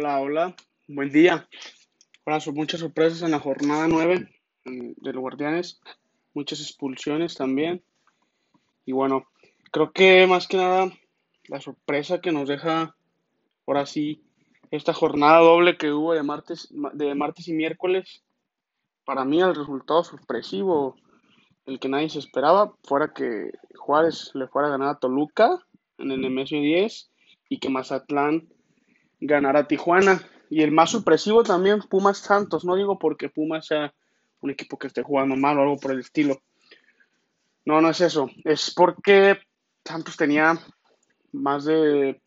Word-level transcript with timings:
Hola, 0.00 0.20
hola, 0.20 0.56
buen 0.86 1.10
día. 1.10 1.48
Ahora 2.24 2.38
son 2.38 2.54
muchas 2.54 2.78
sorpresas 2.78 3.22
en 3.22 3.32
la 3.32 3.40
jornada 3.40 3.88
9 3.88 4.28
mm, 4.64 4.90
de 4.94 5.12
los 5.12 5.20
Guardianes, 5.20 5.80
muchas 6.34 6.60
expulsiones 6.60 7.34
también. 7.34 7.82
Y 8.86 8.92
bueno, 8.92 9.26
creo 9.72 9.90
que 9.90 10.24
más 10.28 10.46
que 10.46 10.56
nada 10.56 10.92
la 11.48 11.60
sorpresa 11.60 12.20
que 12.20 12.30
nos 12.30 12.48
deja 12.48 12.94
ahora 13.66 13.86
sí 13.86 14.22
esta 14.70 14.92
jornada 14.92 15.40
doble 15.40 15.76
que 15.76 15.90
hubo 15.90 16.14
de 16.14 16.22
martes, 16.22 16.68
de 16.70 17.14
martes 17.16 17.48
y 17.48 17.54
miércoles, 17.54 18.22
para 19.04 19.24
mí 19.24 19.40
el 19.40 19.56
resultado 19.56 20.04
sorpresivo, 20.04 20.94
el 21.66 21.80
que 21.80 21.88
nadie 21.88 22.08
se 22.08 22.20
esperaba, 22.20 22.72
fuera 22.84 23.12
que 23.12 23.50
Juárez 23.74 24.30
le 24.34 24.46
fuera 24.46 24.68
a 24.68 24.70
ganar 24.70 24.90
a 24.90 24.98
Toluca 25.00 25.58
en 25.98 26.12
el 26.12 26.30
MSU 26.30 26.60
10 26.60 27.10
y 27.48 27.58
que 27.58 27.68
Mazatlán 27.68 28.46
ganara 29.20 29.60
a 29.60 29.68
Tijuana. 29.68 30.22
Y 30.50 30.62
el 30.62 30.72
más 30.72 30.90
sorpresivo 30.90 31.42
también, 31.42 31.80
Pumas 31.80 32.18
Santos. 32.18 32.64
No 32.64 32.76
digo 32.76 32.98
porque 32.98 33.28
Pumas 33.28 33.66
sea 33.66 33.92
un 34.40 34.50
equipo 34.50 34.78
que 34.78 34.86
esté 34.86 35.02
jugando 35.02 35.36
mal 35.36 35.58
o 35.58 35.62
algo 35.62 35.78
por 35.78 35.92
el 35.92 36.00
estilo. 36.00 36.40
No, 37.64 37.80
no 37.80 37.90
es 37.90 38.00
eso. 38.00 38.30
Es 38.44 38.72
porque 38.74 39.38
Santos 39.84 40.16
tenía 40.16 40.58
más 41.32 41.64
de, 41.64 42.20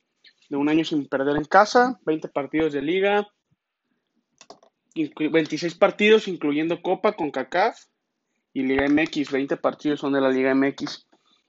un 0.49 0.69
año 0.69 0.85
sin 0.85 1.07
perder 1.07 1.37
en 1.37 1.45
casa, 1.45 1.99
20 2.05 2.27
partidos 2.29 2.73
de 2.73 2.81
liga, 2.81 3.27
26 4.93 5.75
partidos 5.75 6.27
incluyendo 6.27 6.81
Copa 6.81 7.13
con 7.13 7.31
CACAF 7.31 7.85
y 8.53 8.63
Liga 8.63 8.85
MX, 8.87 9.31
20 9.31 9.57
partidos 9.57 10.01
son 10.01 10.13
de 10.13 10.21
la 10.21 10.29
Liga 10.29 10.53
MX. 10.53 11.07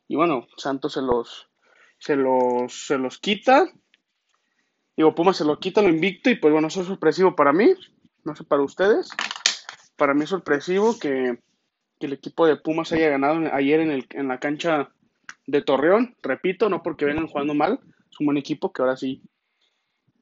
Y 0.08 0.16
bueno, 0.16 0.46
Santos 0.56 0.92
se 0.92 1.02
los, 1.02 1.48
se 1.98 2.16
los, 2.16 2.86
se 2.86 2.98
los 2.98 3.18
quita 3.18 3.72
Digo, 4.96 5.14
Pumas 5.14 5.36
se 5.36 5.44
lo 5.44 5.58
quita, 5.58 5.82
lo 5.82 5.88
invicto 5.88 6.30
y 6.30 6.34
pues 6.34 6.52
bueno, 6.52 6.68
eso 6.68 6.82
es 6.82 6.86
sorpresivo 6.86 7.34
para 7.34 7.52
mí, 7.52 7.72
no 8.24 8.36
sé 8.36 8.44
para 8.44 8.62
ustedes. 8.62 9.10
Para 9.96 10.14
mí 10.14 10.24
es 10.24 10.30
sorpresivo 10.30 10.98
que, 10.98 11.38
el 12.00 12.12
equipo 12.12 12.46
de 12.46 12.56
Pumas 12.56 12.90
haya 12.92 13.08
ganado 13.08 13.40
ayer 13.54 13.78
en, 13.78 13.92
el, 13.92 14.06
en 14.10 14.26
la 14.26 14.40
cancha 14.40 14.90
de 15.46 15.62
Torreón. 15.62 16.16
Repito, 16.20 16.68
no 16.68 16.82
porque 16.82 17.04
vengan 17.04 17.28
jugando 17.28 17.54
mal, 17.54 17.78
es 18.10 18.18
un 18.18 18.26
buen 18.26 18.38
equipo 18.38 18.72
que 18.72 18.82
ahora 18.82 18.96
sí 18.96 19.22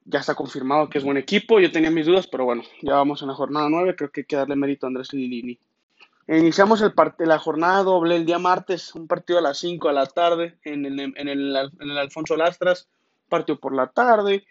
ya 0.04 0.20
está 0.20 0.34
confirmado 0.34 0.88
que 0.88 0.98
es 0.98 1.04
buen 1.04 1.16
equipo. 1.16 1.58
Yo 1.58 1.72
tenía 1.72 1.90
mis 1.90 2.06
dudas, 2.06 2.26
pero 2.26 2.44
bueno, 2.44 2.62
ya 2.82 2.94
vamos 2.94 3.22
en 3.22 3.28
la 3.28 3.34
jornada 3.34 3.68
9, 3.70 3.96
creo 3.96 4.10
que 4.10 4.20
hay 4.20 4.26
que 4.26 4.36
darle 4.36 4.56
mérito 4.56 4.86
a 4.86 4.88
Andrés 4.88 5.12
Lilini. 5.12 5.58
Iniciamos 6.28 6.80
el 6.80 6.92
la 7.18 7.38
jornada 7.38 7.82
doble 7.82 8.14
el 8.14 8.24
día 8.24 8.38
martes, 8.38 8.94
un 8.94 9.08
partido 9.08 9.40
a 9.40 9.42
las 9.42 9.58
5 9.58 9.88
de 9.88 9.94
la 9.94 10.06
tarde 10.06 10.58
en 10.64 10.86
el, 10.86 11.00
en 11.00 11.28
el, 11.28 11.56
en 11.56 11.90
el 11.90 11.98
Alfonso 11.98 12.36
Lastras, 12.36 12.88
partido 13.28 13.58
por 13.58 13.74
la 13.74 13.88
tarde. 13.88 14.44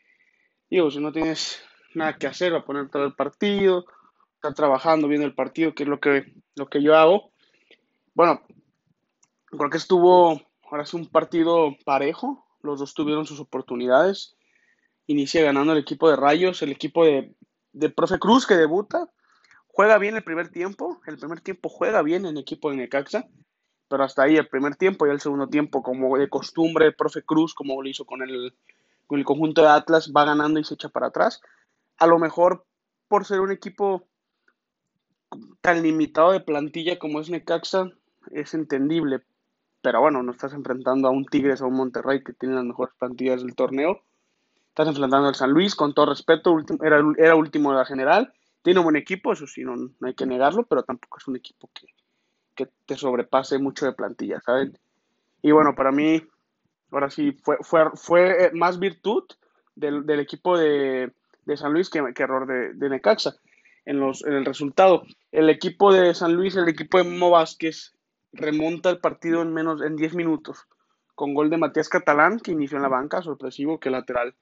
Digo, 0.69 0.91
si 0.91 0.99
no 0.99 1.11
tienes 1.11 1.61
nada 1.95 2.17
que 2.17 2.27
hacer, 2.27 2.53
a 2.53 2.63
poner 2.63 2.89
todo 2.89 3.05
el 3.05 3.15
partido, 3.15 3.85
estar 4.35 4.53
trabajando, 4.53 5.07
viendo 5.07 5.25
el 5.25 5.33
partido, 5.33 5.73
que 5.73 5.83
es 5.83 5.89
lo 5.89 5.99
que, 5.99 6.33
lo 6.55 6.67
que 6.67 6.83
yo 6.83 6.95
hago. 6.95 7.31
Bueno, 8.13 8.41
creo 9.47 9.69
que 9.69 9.77
estuvo, 9.77 10.41
ahora 10.69 10.85
sí, 10.85 10.95
un 10.95 11.07
partido 11.07 11.75
parejo. 11.85 12.45
Los 12.61 12.79
dos 12.79 12.93
tuvieron 12.93 13.25
sus 13.25 13.39
oportunidades. 13.39 14.35
Inicia 15.07 15.43
ganando 15.43 15.73
el 15.73 15.79
equipo 15.79 16.09
de 16.09 16.15
Rayos, 16.15 16.61
el 16.61 16.71
equipo 16.71 17.03
de, 17.03 17.33
de 17.73 17.89
Profe 17.89 18.19
Cruz 18.19 18.45
que 18.45 18.55
debuta. 18.55 19.09
Juega 19.67 19.97
bien 19.97 20.15
el 20.15 20.23
primer 20.23 20.49
tiempo. 20.49 21.01
El 21.07 21.17
primer 21.17 21.41
tiempo 21.41 21.69
juega 21.69 22.01
bien 22.03 22.25
en 22.25 22.35
el 22.35 22.41
equipo 22.41 22.69
de 22.69 22.77
Necaxa. 22.77 23.27
Pero 23.87 24.03
hasta 24.03 24.23
ahí 24.23 24.35
el 24.35 24.47
primer 24.47 24.75
tiempo 24.75 25.07
y 25.07 25.09
el 25.09 25.19
segundo 25.19 25.47
tiempo, 25.47 25.81
como 25.81 26.15
de 26.15 26.29
costumbre, 26.29 26.85
el 26.85 26.95
Profe 26.95 27.23
Cruz, 27.23 27.55
como 27.55 27.81
lo 27.81 27.89
hizo 27.89 28.05
con 28.05 28.21
el 28.21 28.53
el 29.09 29.25
conjunto 29.25 29.61
de 29.61 29.69
Atlas 29.69 30.11
va 30.15 30.25
ganando 30.25 30.59
y 30.59 30.63
se 30.63 30.75
echa 30.75 30.89
para 30.89 31.07
atrás. 31.07 31.41
A 31.97 32.07
lo 32.07 32.19
mejor 32.19 32.65
por 33.07 33.25
ser 33.25 33.41
un 33.41 33.51
equipo 33.51 34.07
tan 35.61 35.81
limitado 35.83 36.31
de 36.31 36.39
plantilla 36.39 36.99
como 36.99 37.19
es 37.19 37.29
Necaxa, 37.29 37.91
es 38.31 38.53
entendible. 38.53 39.21
Pero 39.81 40.01
bueno, 40.01 40.21
no 40.23 40.31
estás 40.31 40.53
enfrentando 40.53 41.07
a 41.07 41.11
un 41.11 41.25
Tigres 41.25 41.61
o 41.61 41.67
un 41.67 41.75
Monterrey 41.75 42.23
que 42.23 42.33
tiene 42.33 42.55
las 42.55 42.65
mejores 42.65 42.93
plantillas 42.99 43.41
del 43.41 43.55
torneo. 43.55 44.03
Estás 44.69 44.87
enfrentando 44.87 45.27
al 45.27 45.35
San 45.35 45.51
Luis, 45.51 45.75
con 45.75 45.93
todo 45.93 46.07
respeto, 46.07 46.57
era, 46.83 47.01
era 47.17 47.35
último 47.35 47.71
de 47.71 47.77
la 47.77 47.85
general. 47.85 48.33
Tiene 48.61 48.79
un 48.79 48.85
buen 48.85 48.95
equipo, 48.97 49.31
eso 49.31 49.47
sí, 49.47 49.63
no, 49.63 49.75
no 49.75 50.07
hay 50.07 50.13
que 50.13 50.25
negarlo, 50.25 50.63
pero 50.63 50.83
tampoco 50.83 51.17
es 51.17 51.27
un 51.27 51.37
equipo 51.37 51.69
que, 51.73 51.87
que 52.55 52.69
te 52.85 52.95
sobrepase 52.95 53.57
mucho 53.57 53.85
de 53.85 53.93
plantilla, 53.93 54.41
¿saben? 54.41 54.77
Y 55.41 55.51
bueno, 55.51 55.75
para 55.75 55.91
mí 55.91 56.21
Ahora 56.91 57.09
sí, 57.09 57.37
fue, 57.43 57.57
fue, 57.93 58.45
eh, 58.45 58.51
más 58.53 58.79
virtud 58.79 59.23
del, 59.75 60.19
equipo 60.19 60.57
de, 60.57 61.11
San 61.55 61.73
Luis 61.73 61.89
que, 61.89 61.99
error 61.99 62.47
de, 62.47 62.89
Necaxa 62.89 63.35
en, 63.85 64.01
el 64.01 64.45
resultado. 64.45 65.03
El 65.31 65.49
equipo 65.49 65.93
de 65.93 66.13
San 66.13 66.33
Luis, 66.33 66.55
el 66.55 66.67
equipo 66.67 66.97
de 66.97 67.03
Mo 67.03 67.29
Vázquez, 67.29 67.93
remonta 68.31 68.89
el 68.89 68.99
partido 68.99 69.41
en 69.41 69.53
menos 69.53 69.81
en 69.81 69.95
10 69.95 70.15
minutos 70.15 70.67
con 71.15 71.33
gol 71.33 71.49
de 71.49 71.57
Matías 71.57 71.89
Catalán, 71.89 72.39
que 72.39 72.51
inició 72.51 72.77
en 72.77 72.83
la 72.83 72.89
banca, 72.89 73.21
sorpresivo 73.21 73.79
que 73.79 73.89
lateral 73.89 74.35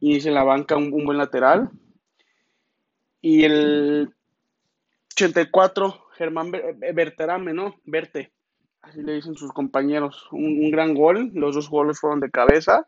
inicia 0.00 0.28
en 0.28 0.34
la 0.34 0.44
banca 0.44 0.76
un, 0.76 1.04
buen 1.04 1.18
lateral. 1.18 1.70
Y 3.20 3.44
el 3.44 4.14
84, 5.12 6.08
Germán 6.16 6.50
Berterame, 6.50 7.52
¿no? 7.52 7.76
Verte, 7.84 8.32
así 8.86 9.02
le 9.02 9.14
dicen 9.14 9.34
sus 9.34 9.52
compañeros, 9.52 10.28
un, 10.32 10.70
gran 10.70 10.94
gol, 10.94 11.30
los 11.34 11.54
dos 11.54 11.70
goles 11.70 11.98
fueron 11.98 12.20
de 12.20 12.30
cabeza, 12.30 12.86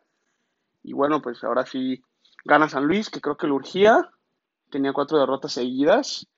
y 0.82 0.92
bueno, 0.92 1.22
pues 1.22 1.42
ahora 1.44 1.66
sí 1.66 2.02
gana 2.44 2.68
San 2.68 2.86
Luis, 2.86 3.10
que 3.10 3.20
creo 3.20 3.36
que 3.36 3.46
lo 3.46 3.54
urgía, 3.54 4.10
tenía 4.70 4.92
cuatro 4.92 5.18
derrotas 5.18 5.52
seguidas, 5.52 6.28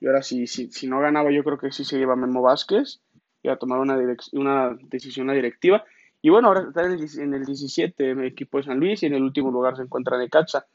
y 0.00 0.06
ahora 0.06 0.22
sí, 0.22 0.46
si, 0.46 0.70
si 0.72 0.88
no 0.88 1.00
ganaba 1.00 1.30
yo 1.30 1.44
creo 1.44 1.58
que 1.58 1.70
sí 1.70 1.84
se 1.84 1.98
lleva 1.98 2.16
Memo 2.16 2.42
Vázquez, 2.42 3.00
iba 3.42 3.54
a 3.54 3.58
tomar 3.58 3.78
una, 3.78 3.96
una 4.32 4.76
decisión 4.82 5.26
la 5.26 5.34
directiva, 5.34 5.84
y 6.20 6.30
bueno, 6.30 6.48
ahora 6.48 6.68
está 6.68 6.84
en 6.84 6.92
el, 6.92 7.20
en 7.20 7.34
el 7.34 7.44
17 7.44 8.10
el 8.10 8.24
equipo 8.24 8.58
de 8.58 8.64
San 8.64 8.78
Luis, 8.78 9.02
y 9.02 9.06
en 9.06 9.14
el 9.14 9.22
último 9.22 9.50
lugar 9.50 9.76
se 9.76 9.82
encuentra 9.82 10.18
Necaxa, 10.18 10.66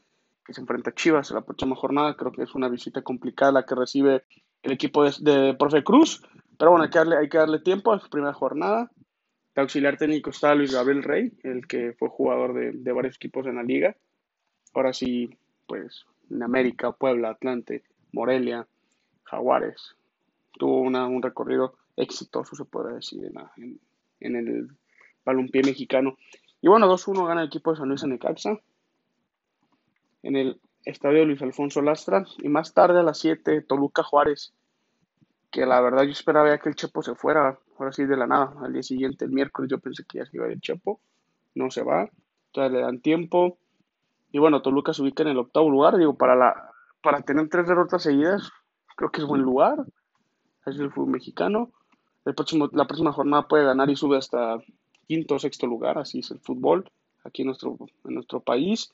que 0.46 0.54
se 0.54 0.62
enfrenta 0.62 0.92
a 0.92 0.94
Chivas 0.94 1.30
en 1.30 1.36
la 1.36 1.42
próxima 1.42 1.76
jornada, 1.76 2.16
creo 2.16 2.32
que 2.32 2.44
es 2.44 2.56
una 2.56 2.70
visita 2.70 3.02
complicada 3.02 3.52
la 3.52 3.66
que 3.66 3.76
recibe 3.76 4.24
el 4.64 4.72
equipo 4.72 5.04
de, 5.04 5.12
de 5.20 5.54
Profe 5.56 5.84
Cruz, 5.84 6.22
pero 6.58 6.72
bueno, 6.72 6.86
hay 6.86 6.90
que 6.90 6.98
darle, 6.98 7.18
hay 7.18 7.30
que 7.30 7.38
darle 7.38 7.60
tiempo 7.60 7.94
a 7.94 8.00
su 8.00 8.10
primera 8.10 8.34
jornada. 8.34 8.92
De 9.56 9.62
auxiliar 9.62 9.98
técnico 9.98 10.30
está 10.30 10.54
Luis 10.56 10.74
Gabriel 10.74 11.04
Rey, 11.04 11.32
el 11.44 11.68
que 11.68 11.94
fue 11.94 12.10
jugador 12.10 12.54
de, 12.54 12.92
varios 12.92 13.16
equipos 13.16 13.46
en 13.48 13.56
la 13.56 13.64
liga. 13.64 13.96
Ahora 14.74 14.94
sí, 14.94 15.30
pues 15.66 16.06
en 16.30 16.44
América, 16.44 16.92
Puebla, 16.92 17.32
Atlante, 17.32 17.84
Morelia, 18.12 18.68
Jaguares. 19.24 19.96
Tuvo 20.54 20.82
un 20.82 21.22
recorrido 21.22 21.76
exitoso, 21.96 22.56
se 22.56 22.66
puede 22.66 22.96
decir, 22.96 23.24
en, 23.58 23.80
en, 24.20 24.36
el 24.36 24.68
balompié 25.26 25.64
mexicano. 25.64 26.18
Y 26.62 26.68
bueno, 26.68 26.88
2-1 26.88 27.28
gana 27.28 27.42
el 27.42 27.48
equipo 27.48 27.72
de 27.72 27.78
San 27.78 27.90
Luis 27.90 28.04
en 28.04 28.12
Necaxa. 28.12 28.60
En 30.24 30.36
el 30.36 30.60
estadio 30.86 31.26
Luis 31.26 31.42
Alfonso 31.42 31.82
Lastra. 31.82 32.26
Y 32.40 32.50
más 32.50 32.74
tarde 32.74 33.00
a 33.00 33.04
las 33.04 33.20
7, 33.20 33.62
Toluca 33.62 34.04
Juárez 34.04 34.54
que 35.52 35.66
la 35.66 35.82
verdad 35.82 36.04
yo 36.04 36.12
esperaba 36.12 36.58
que 36.58 36.70
el 36.70 36.76
Chepo 36.76 37.02
se 37.02 37.16
fuera, 37.16 37.58
ahora 37.78 37.92
sí 37.92 38.06
de 38.06 38.18
la 38.18 38.28
nada, 38.28 38.54
al 38.62 38.74
día 38.74 38.84
siguiente, 38.84 39.26
el 39.26 39.32
miércoles, 39.32 39.70
yo 39.72 39.80
pensé 39.80 40.04
que 40.06 40.20
ya 40.20 40.26
se 40.26 40.38
iba 40.38 40.48
el 40.48 40.62
Chepo, 40.62 41.00
no 41.56 41.72
se 41.72 41.84
va, 41.84 42.10
entonces 42.48 42.72
le 42.74 42.82
dan 42.82 43.02
tiempo, 43.02 43.58
y 44.32 44.40
bueno, 44.40 44.62
Toluca 44.62 44.94
se 44.94 45.02
ubica 45.02 45.24
en 45.24 45.30
el 45.30 45.38
octavo 45.38 45.70
lugar, 45.70 45.98
digo, 45.98 46.18
para, 46.18 46.36
la, 46.36 46.72
para 47.02 47.22
tener 47.22 47.50
tres 47.50 47.68
derrotas 47.68 48.04
seguidas, 48.04 48.52
creo 48.96 49.12
que 49.12 49.22
es 49.22 49.28
buen 49.28 49.42
lugar, 49.42 49.86
es 50.66 50.78
el 50.80 50.92
fútbol 50.92 51.12
mexicano, 51.12 51.72
el 52.26 52.36
próximo, 52.36 52.70
la 52.74 52.86
próxima 52.86 53.14
jornada 53.14 53.48
puede 53.48 53.64
ganar 53.64 53.90
y 53.90 53.96
sube 53.96 54.18
hasta 54.18 54.58
quinto 55.08 55.36
o 55.36 55.40
sexto 55.40 55.66
lugar, 55.66 55.98
así 55.98 56.20
es 56.20 56.32
el 56.32 56.40
fútbol, 56.40 56.92
aquí 57.24 57.44
en 57.44 57.48
nuestro, 57.48 57.78
en 58.04 58.14
nuestro 58.14 58.42
país. 58.42 58.94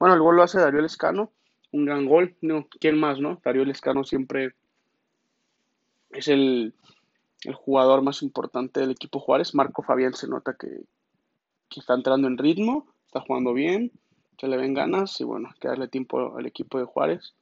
Bueno, 0.00 0.16
el 0.16 0.20
gol 0.20 0.36
lo 0.36 0.42
hace 0.42 0.58
Darío 0.58 0.80
Lescano, 0.80 1.30
un 1.70 1.84
gran 1.84 2.06
gol, 2.06 2.34
no, 2.40 2.66
¿quién 2.80 2.98
más, 2.98 3.20
no? 3.20 3.40
Darío 3.44 3.64
Lescano 3.64 4.02
siempre 4.02 4.54
es 6.14 6.28
el, 6.28 6.74
jugador 7.52 8.02
más 8.02 8.22
importante 8.22 8.80
del 8.80 8.92
equipo 8.92 9.20
Juárez. 9.20 9.54
Marco 9.54 9.82
Fabián 9.82 10.14
se 10.14 10.28
nota 10.28 10.56
que, 10.58 10.84
está 11.76 11.94
entrando 11.94 12.28
en 12.28 12.38
ritmo, 12.38 12.86
está 13.06 13.20
jugando 13.20 13.52
bien, 13.52 13.90
se 14.38 14.46
le 14.46 14.56
ven 14.56 14.74
ganas 14.74 15.20
y 15.20 15.24
bueno, 15.24 15.50
que 15.60 15.66
darle 15.66 15.88
tiempo 15.88 16.36
al 16.36 16.46
equipo 16.46 16.78
de 16.78 16.84
Juárez. 16.84 17.34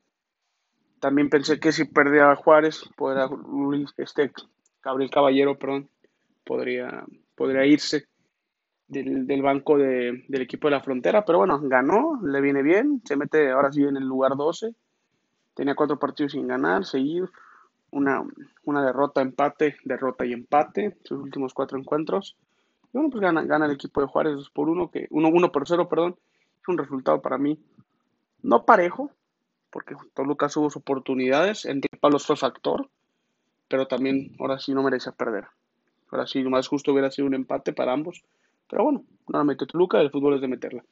También 1.00 1.28
pensé 1.28 1.60
que 1.60 1.70
si 1.70 1.84
perdía 1.84 2.30
a 2.30 2.36
Juárez, 2.36 2.88
podría 2.96 3.28
este, 3.98 4.32
Gabriel 4.82 5.10
Caballero, 5.10 5.58
perdón, 5.58 5.90
podría, 6.44 7.04
podría 7.34 7.66
irse 7.66 8.06
del, 8.88 9.42
banco 9.42 9.76
del 9.76 10.24
equipo 10.28 10.68
de 10.68 10.72
la 10.72 10.82
frontera, 10.82 11.26
pero 11.26 11.38
bueno, 11.38 11.60
ganó, 11.62 12.18
le 12.24 12.40
viene 12.40 12.62
bien, 12.62 13.02
se 13.04 13.16
mete 13.16 13.50
ahora 13.50 13.70
sí 13.70 13.82
en 13.82 13.98
el 13.98 14.04
lugar 14.04 14.36
12, 14.36 14.74
tenía 15.54 15.74
cuatro 15.74 15.98
partidos 15.98 16.32
sin 16.32 16.48
ganar, 16.48 16.86
seguidos 16.86 17.30
una, 17.92 18.24
una 18.64 18.84
derrota, 18.84 19.20
empate, 19.20 19.76
derrota 19.84 20.26
y 20.26 20.32
empate, 20.32 20.96
sus 21.04 21.20
últimos 21.20 21.54
cuatro 21.54 21.78
encuentros. 21.78 22.36
Y 22.86 22.98
bueno, 22.98 23.10
pues 23.10 23.22
gana, 23.22 23.42
gana 23.44 23.66
el 23.66 23.72
equipo 23.72 24.00
de 24.00 24.08
Juárez 24.08 24.34
2 24.34 24.50
por 24.50 24.68
1, 24.68 24.90
que 24.90 25.06
1, 25.10 25.28
1 25.28 25.52
por 25.52 25.68
0, 25.68 25.88
perdón. 25.88 26.16
Es 26.60 26.68
un 26.68 26.78
resultado 26.78 27.22
para 27.22 27.38
mí 27.38 27.58
no 28.42 28.64
parejo, 28.64 29.10
porque 29.70 29.94
Toluca 30.14 30.48
tuvo 30.48 30.68
sus 30.68 30.76
oportunidades, 30.76 31.64
Enrique 31.64 31.96
Palos 31.98 32.26
fue 32.26 32.36
factor, 32.36 32.88
pero 33.68 33.86
también 33.86 34.34
ahora 34.38 34.58
sí 34.58 34.74
no 34.74 34.82
merecía 34.82 35.12
perder. 35.12 35.46
Ahora 36.10 36.26
sí, 36.26 36.42
lo 36.42 36.50
más 36.50 36.68
justo 36.68 36.92
hubiera 36.92 37.10
sido 37.10 37.26
un 37.26 37.34
empate 37.34 37.72
para 37.72 37.92
ambos. 37.92 38.22
Pero 38.68 38.84
bueno, 38.84 39.04
nuevamente 39.28 39.66
Toluca, 39.66 40.00
el 40.00 40.10
fútbol 40.10 40.34
es 40.34 40.40
de 40.40 40.48
meterla. 40.48 40.84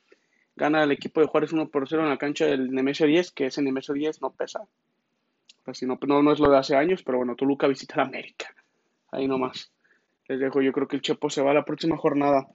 Gana 0.56 0.82
el 0.82 0.92
equipo 0.92 1.20
de 1.20 1.26
Juárez 1.26 1.52
1 1.52 1.68
por 1.68 1.88
0 1.88 2.02
en 2.02 2.08
la 2.08 2.16
cancha 2.16 2.46
del 2.46 2.70
Nemesio 2.70 3.06
10, 3.06 3.32
que 3.32 3.46
ese 3.46 3.62
Nemesio 3.62 3.94
10 3.94 4.22
no 4.22 4.30
pesa. 4.30 4.62
Así 5.70 5.86
no, 5.86 5.98
no, 6.06 6.22
no 6.22 6.32
es 6.32 6.40
lo 6.40 6.50
de 6.50 6.58
hace 6.58 6.76
años, 6.76 7.02
pero 7.02 7.18
bueno, 7.18 7.36
Toluca 7.36 7.66
visita 7.66 7.96
la 7.96 8.04
América. 8.04 8.46
Ahí 9.12 9.26
nomás. 9.26 9.72
Les 10.28 10.38
dejo, 10.38 10.60
yo 10.60 10.72
creo 10.72 10.88
que 10.88 10.96
el 10.96 11.02
Chepo 11.02 11.30
se 11.30 11.42
va 11.42 11.52
a 11.52 11.54
la 11.54 11.64
próxima 11.64 11.96
jornada. 11.96 12.48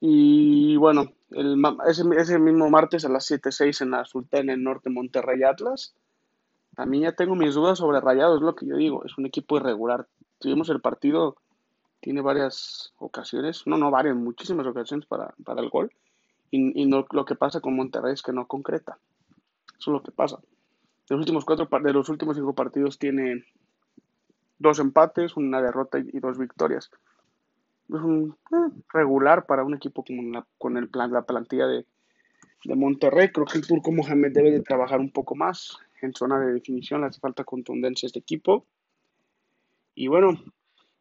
Y 0.00 0.76
bueno, 0.76 1.12
el, 1.30 1.62
ese, 1.88 2.04
ese 2.16 2.38
mismo 2.38 2.68
martes 2.70 3.04
a 3.04 3.08
las 3.08 3.30
7.06 3.30 3.82
en 3.82 3.90
la 3.90 4.04
Sultana 4.04 4.52
en 4.52 4.62
Norte 4.62 4.90
Monterrey 4.90 5.42
Atlas. 5.42 5.94
Mí 6.86 7.00
ya 7.00 7.12
tengo 7.12 7.36
mis 7.36 7.54
dudas 7.54 7.78
sobre 7.78 8.00
Rayados, 8.00 8.42
lo 8.42 8.54
que 8.54 8.66
yo 8.66 8.76
digo. 8.76 9.04
Es 9.04 9.16
un 9.16 9.26
equipo 9.26 9.56
irregular. 9.56 10.06
Tuvimos 10.38 10.68
el 10.68 10.80
partido, 10.80 11.36
tiene 12.00 12.20
varias 12.20 12.92
ocasiones, 12.98 13.62
no, 13.66 13.78
no 13.78 13.90
varias, 13.90 14.16
muchísimas 14.16 14.66
ocasiones 14.66 15.06
para, 15.06 15.34
para 15.44 15.62
el 15.62 15.70
gol. 15.70 15.92
Y, 16.50 16.82
y 16.82 16.86
no, 16.86 17.06
lo 17.12 17.24
que 17.24 17.36
pasa 17.36 17.60
con 17.60 17.76
Monterrey 17.76 18.12
es 18.12 18.22
que 18.22 18.32
no 18.32 18.46
concreta. 18.46 18.98
Eso 19.78 19.90
es 19.90 19.94
lo 19.94 20.02
que 20.02 20.12
pasa. 20.12 20.38
De 21.08 21.14
los 21.14 21.20
últimos 21.20 21.44
cuatro 21.44 21.68
de 21.80 21.92
los 21.92 22.08
últimos 22.08 22.36
cinco 22.36 22.54
partidos 22.54 22.98
tiene 22.98 23.44
dos 24.58 24.78
empates, 24.78 25.36
una 25.36 25.60
derrota 25.60 25.98
y 25.98 26.18
dos 26.20 26.38
victorias. 26.38 26.90
Es 27.88 28.00
un 28.00 28.36
eh, 28.50 28.82
regular 28.92 29.44
para 29.44 29.64
un 29.64 29.74
equipo 29.74 30.04
con, 30.04 30.44
con 30.56 30.76
el 30.78 30.88
plan, 30.88 31.12
la 31.12 31.22
plantilla 31.22 31.66
de, 31.66 31.84
de 32.64 32.74
Monterrey. 32.74 33.30
Creo 33.30 33.46
que 33.46 33.58
el 33.58 33.66
Turco 33.66 33.92
Mohamed 33.92 34.32
debe 34.32 34.50
de 34.50 34.62
trabajar 34.62 35.00
un 35.00 35.10
poco 35.10 35.34
más 35.34 35.76
en 36.00 36.14
zona 36.14 36.40
de 36.40 36.54
definición. 36.54 37.02
Le 37.02 37.08
hace 37.08 37.20
falta 37.20 37.44
contundencia 37.44 38.06
a 38.06 38.08
este 38.08 38.20
equipo. 38.20 38.64
Y 39.94 40.08
bueno, 40.08 40.42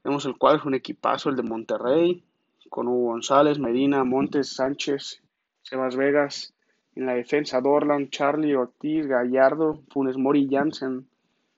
vemos 0.03 0.25
el 0.25 0.37
cuadro, 0.37 0.59
es 0.59 0.65
un 0.65 0.75
equipazo 0.75 1.29
el 1.29 1.37
de 1.37 1.43
Monterrey, 1.43 2.23
con 2.69 2.87
Hugo 2.87 3.11
González, 3.11 3.59
Medina, 3.59 4.03
Montes, 4.03 4.55
Sánchez, 4.55 5.23
Sebas 5.61 5.95
Vegas, 5.95 6.53
en 6.95 7.05
la 7.05 7.13
defensa, 7.13 7.61
Dorlan, 7.61 8.09
Charlie, 8.09 8.55
Ortiz, 8.55 9.07
Gallardo, 9.07 9.81
Funes 9.89 10.17
Mori, 10.17 10.47
Jansen. 10.49 11.07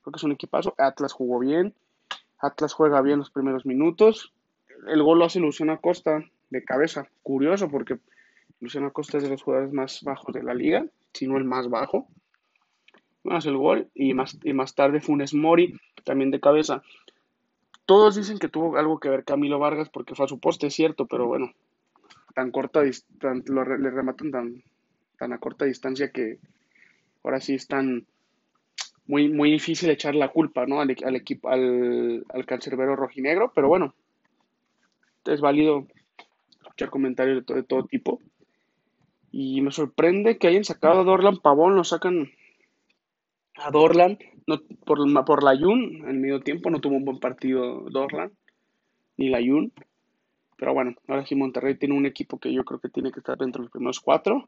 Creo 0.01 0.11
que 0.11 0.17
es 0.17 0.23
un 0.23 0.31
equipazo. 0.31 0.73
Atlas 0.77 1.13
jugó 1.13 1.39
bien. 1.39 1.73
Atlas 2.39 2.73
juega 2.73 3.01
bien 3.01 3.19
los 3.19 3.31
primeros 3.31 3.65
minutos. 3.65 4.33
El 4.87 5.03
gol 5.03 5.19
lo 5.19 5.25
hace 5.25 5.39
Luciano 5.39 5.73
Acosta 5.73 6.23
de 6.49 6.63
cabeza. 6.63 7.07
Curioso 7.23 7.69
porque 7.69 7.99
Luciano 8.59 8.87
Acosta 8.87 9.17
es 9.17 9.23
de 9.23 9.29
los 9.29 9.43
jugadores 9.43 9.73
más 9.73 10.03
bajos 10.03 10.33
de 10.33 10.43
la 10.43 10.53
liga, 10.53 10.85
si 11.13 11.27
no 11.27 11.37
el 11.37 11.43
más 11.43 11.69
bajo. 11.69 12.07
Más 13.23 13.45
el 13.45 13.57
gol 13.57 13.89
y 13.93 14.13
más, 14.13 14.37
y 14.43 14.53
más 14.53 14.75
tarde 14.75 15.01
Funes 15.01 15.33
Mori 15.33 15.79
también 16.03 16.31
de 16.31 16.39
cabeza. 16.39 16.83
Todos 17.85 18.15
dicen 18.15 18.39
que 18.39 18.47
tuvo 18.47 18.77
algo 18.77 18.99
que 18.99 19.09
ver 19.09 19.25
Camilo 19.25 19.59
Vargas 19.59 19.89
porque 19.89 20.15
fue 20.15 20.25
a 20.25 20.29
su 20.29 20.39
poste, 20.39 20.67
es 20.67 20.73
cierto, 20.73 21.05
pero 21.05 21.27
bueno, 21.27 21.51
tan 22.33 22.51
corta, 22.51 22.81
tan, 23.19 23.43
lo, 23.47 23.63
le 23.63 23.89
rematan 23.89 24.31
tan, 24.31 24.63
tan 25.17 25.33
a 25.33 25.39
corta 25.39 25.65
distancia 25.65 26.11
que 26.11 26.37
ahora 27.23 27.39
sí 27.41 27.55
es 27.55 27.67
tan 27.67 28.05
muy, 29.07 29.29
muy 29.29 29.51
difícil 29.51 29.89
echar 29.89 30.15
la 30.15 30.29
culpa 30.29 30.65
¿no? 30.65 30.79
al, 30.79 30.89
equipo, 30.89 31.49
al, 31.49 32.25
al 32.29 32.45
cancerbero 32.45 32.95
rojinegro, 32.95 33.51
pero 33.53 33.67
bueno, 33.67 33.93
es 35.25 35.41
válido 35.41 35.87
escuchar 36.61 36.89
comentarios 36.89 37.45
de 37.45 37.63
todo, 37.63 37.85
tipo. 37.85 38.19
Y 39.31 39.61
me 39.61 39.71
sorprende 39.71 40.37
que 40.37 40.47
hayan 40.47 40.63
sacado 40.63 41.01
a 41.01 41.03
Dorlan 41.03 41.37
Pavón, 41.37 41.75
lo 41.75 41.83
sacan 41.83 42.31
a 43.55 43.71
Dorlan 43.71 44.17
no, 44.47 44.61
por, 44.85 44.99
por 45.25 45.43
la 45.43 45.57
Jun 45.57 46.05
en 46.07 46.21
medio 46.21 46.41
tiempo, 46.41 46.69
no 46.69 46.79
tuvo 46.79 46.95
un 46.95 47.05
buen 47.05 47.19
partido 47.19 47.81
Dorlan, 47.89 48.31
ni 49.17 49.29
la 49.29 49.39
Jun. 49.39 49.71
Pero 50.57 50.73
bueno, 50.73 50.95
ahora 51.07 51.25
sí 51.25 51.35
Monterrey 51.35 51.75
tiene 51.75 51.95
un 51.95 52.05
equipo 52.05 52.39
que 52.39 52.53
yo 52.53 52.63
creo 52.63 52.79
que 52.79 52.89
tiene 52.89 53.11
que 53.11 53.19
estar 53.19 53.37
dentro 53.37 53.61
de 53.61 53.65
los 53.65 53.71
primeros 53.71 53.99
cuatro 53.99 54.47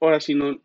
ahora 0.00 0.20
sí 0.20 0.34
no, 0.34 0.60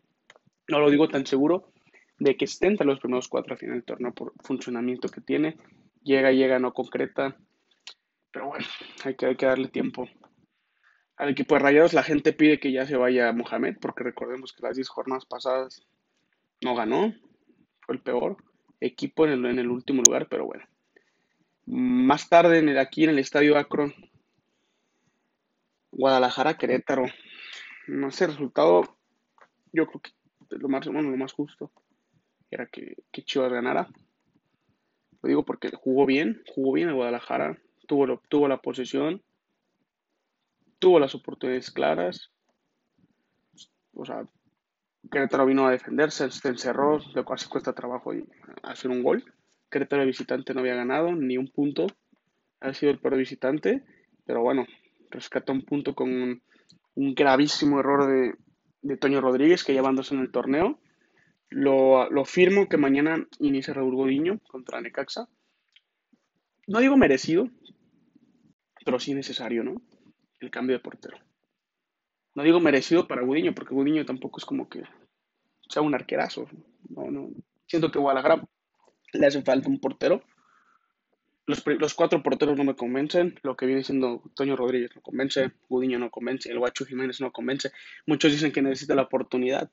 no 0.68 0.80
lo 0.80 0.90
digo 0.90 1.08
tan 1.08 1.26
seguro 1.26 1.72
de 2.18 2.36
que 2.36 2.44
esté 2.44 2.66
entre 2.66 2.86
los 2.86 3.00
primeros 3.00 3.28
cuatro 3.28 3.54
a 3.54 3.56
final 3.56 3.76
del 3.76 3.84
torneo 3.84 4.12
por 4.12 4.32
funcionamiento 4.42 5.08
que 5.08 5.20
tiene. 5.20 5.56
Llega, 6.02 6.32
llega, 6.32 6.58
no 6.58 6.72
concreta. 6.72 7.36
Pero 8.30 8.48
bueno, 8.48 8.66
hay 9.04 9.14
que, 9.14 9.26
hay 9.26 9.36
que 9.36 9.46
darle 9.46 9.68
tiempo. 9.68 10.08
Al 11.16 11.30
equipo 11.30 11.54
de 11.54 11.60
Rayados 11.60 11.92
la 11.92 12.02
gente 12.02 12.32
pide 12.32 12.58
que 12.58 12.72
ya 12.72 12.86
se 12.86 12.96
vaya 12.96 13.32
Mohamed, 13.32 13.76
porque 13.80 14.04
recordemos 14.04 14.52
que 14.52 14.62
las 14.62 14.76
10 14.76 14.88
jornadas 14.88 15.26
pasadas 15.26 15.86
no 16.60 16.74
ganó. 16.74 17.14
Fue 17.80 17.94
el 17.94 18.00
peor 18.00 18.36
equipo 18.80 19.26
en 19.26 19.32
el, 19.32 19.46
en 19.46 19.58
el 19.58 19.70
último 19.70 20.02
lugar, 20.02 20.28
pero 20.28 20.46
bueno. 20.46 20.64
Más 21.66 22.28
tarde, 22.28 22.58
en 22.58 22.76
aquí 22.76 23.04
en 23.04 23.10
el 23.10 23.18
Estadio 23.18 23.56
Akron, 23.56 23.94
Guadalajara, 25.90 26.58
Querétaro. 26.58 27.06
No 27.86 28.10
sé, 28.10 28.26
resultado 28.26 28.96
yo 29.74 29.86
creo 29.86 30.00
que 30.00 30.10
lo 30.56 30.68
más, 30.68 30.86
bueno, 30.86 31.10
lo 31.10 31.16
más 31.16 31.32
justo 31.32 31.70
era 32.50 32.66
que, 32.66 32.96
que 33.10 33.22
Chivas 33.22 33.52
ganara. 33.52 33.88
Lo 35.20 35.28
digo 35.28 35.44
porque 35.44 35.70
jugó 35.74 36.06
bien, 36.06 36.42
jugó 36.54 36.72
bien 36.72 36.88
en 36.88 36.94
Guadalajara, 36.94 37.58
tuvo, 37.88 38.20
tuvo 38.28 38.46
la 38.46 38.62
posesión, 38.62 39.22
tuvo 40.78 41.00
las 41.00 41.14
oportunidades 41.14 41.70
claras. 41.70 42.30
O 43.94 44.04
sea, 44.04 44.28
Querétaro 45.10 45.46
vino 45.46 45.66
a 45.66 45.72
defenderse, 45.72 46.30
se 46.30 46.48
encerró, 46.48 47.00
lo 47.14 47.24
cual 47.24 47.38
se 47.38 47.48
cuesta 47.48 47.72
trabajo 47.72 48.12
hacer 48.62 48.90
un 48.90 49.02
gol. 49.02 49.24
Querétaro 49.70 50.02
de 50.02 50.06
visitante 50.06 50.54
no 50.54 50.60
había 50.60 50.76
ganado 50.76 51.14
ni 51.16 51.36
un 51.36 51.48
punto, 51.48 51.86
ha 52.60 52.72
sido 52.74 52.92
el 52.92 53.00
peor 53.00 53.16
visitante, 53.16 53.82
pero 54.24 54.42
bueno, 54.42 54.66
rescató 55.10 55.52
un 55.52 55.62
punto 55.62 55.94
con 55.94 56.42
un 56.94 57.14
gravísimo 57.14 57.80
error 57.80 58.06
de, 58.06 58.34
de 58.84 58.96
Toño 58.96 59.20
Rodríguez, 59.20 59.64
que 59.64 59.72
llevándose 59.72 60.14
en 60.14 60.20
el 60.20 60.30
torneo. 60.30 60.78
Lo, 61.48 62.08
lo 62.10 62.24
firmo 62.24 62.68
que 62.68 62.76
mañana 62.76 63.26
inicia 63.38 63.74
Raúl 63.74 63.96
Godiño 63.96 64.38
contra 64.46 64.80
Necaxa. 64.80 65.28
No 66.66 66.80
digo 66.80 66.96
merecido, 66.96 67.48
pero 68.84 69.00
sí 69.00 69.14
necesario, 69.14 69.64
¿no? 69.64 69.80
El 70.38 70.50
cambio 70.50 70.76
de 70.76 70.82
portero. 70.82 71.16
No 72.34 72.42
digo 72.42 72.60
merecido 72.60 73.08
para 73.08 73.22
Gudiño, 73.22 73.54
porque 73.54 73.74
Gudiño 73.74 74.04
tampoco 74.04 74.38
es 74.38 74.44
como 74.44 74.68
que 74.68 74.82
sea 75.68 75.82
un 75.82 75.94
arquerazo. 75.94 76.46
No, 76.88 77.10
no. 77.10 77.30
Siento 77.66 77.90
que 77.90 77.98
Guadalajara 77.98 78.46
le 79.12 79.26
hace 79.26 79.42
falta 79.42 79.68
un 79.68 79.80
portero 79.80 80.22
los, 81.46 81.94
cuatro 81.94 82.22
porteros 82.22 82.56
no 82.56 82.64
me 82.64 82.74
convencen. 82.74 83.38
Lo 83.42 83.56
que 83.56 83.66
viene 83.66 83.84
siendo 83.84 84.22
Toño 84.34 84.56
Rodríguez 84.56 84.90
no 84.96 85.02
convence. 85.02 85.52
Gudiño 85.68 85.98
no 85.98 86.10
convence. 86.10 86.50
El 86.50 86.58
Guacho 86.58 86.86
Jiménez 86.86 87.20
no 87.20 87.32
convence. 87.32 87.70
Muchos 88.06 88.32
dicen 88.32 88.52
que 88.52 88.62
necesita 88.62 88.94
la 88.94 89.02
oportunidad. 89.02 89.70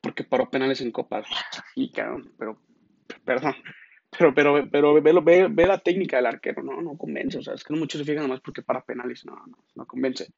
Porque 0.00 0.24
paró 0.24 0.50
penales 0.50 0.80
en 0.82 0.92
Copa. 0.92 1.24
Y 1.74 1.90
pero, 1.90 2.60
perdón. 3.24 3.54
Pero, 4.10 4.34
pero, 4.34 4.70
pero 4.70 4.94
ve, 4.94 5.48
ve, 5.50 5.66
la 5.66 5.78
técnica 5.78 6.16
del 6.16 6.26
arquero, 6.26 6.62
no, 6.62 6.80
no 6.82 6.96
convence. 6.96 7.38
O 7.38 7.42
sea, 7.42 7.54
es 7.54 7.64
que 7.64 7.74
muchos 7.74 7.98
se 7.98 8.04
fijan 8.04 8.22
nomás 8.22 8.40
porque 8.40 8.62
para 8.62 8.84
penales, 8.84 9.24
no, 9.24 9.36
no, 9.74 9.86
convence. 9.86 10.28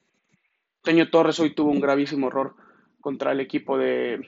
Toño 0.83 1.11
Torres 1.11 1.39
hoy 1.41 1.55
tuvo 1.55 1.71
un 1.71 1.81
gravísimo 1.81 2.29
error 2.29 2.55
contra 3.01 3.33
el 3.33 3.41
equipo 3.41 3.77
de, 3.77 4.27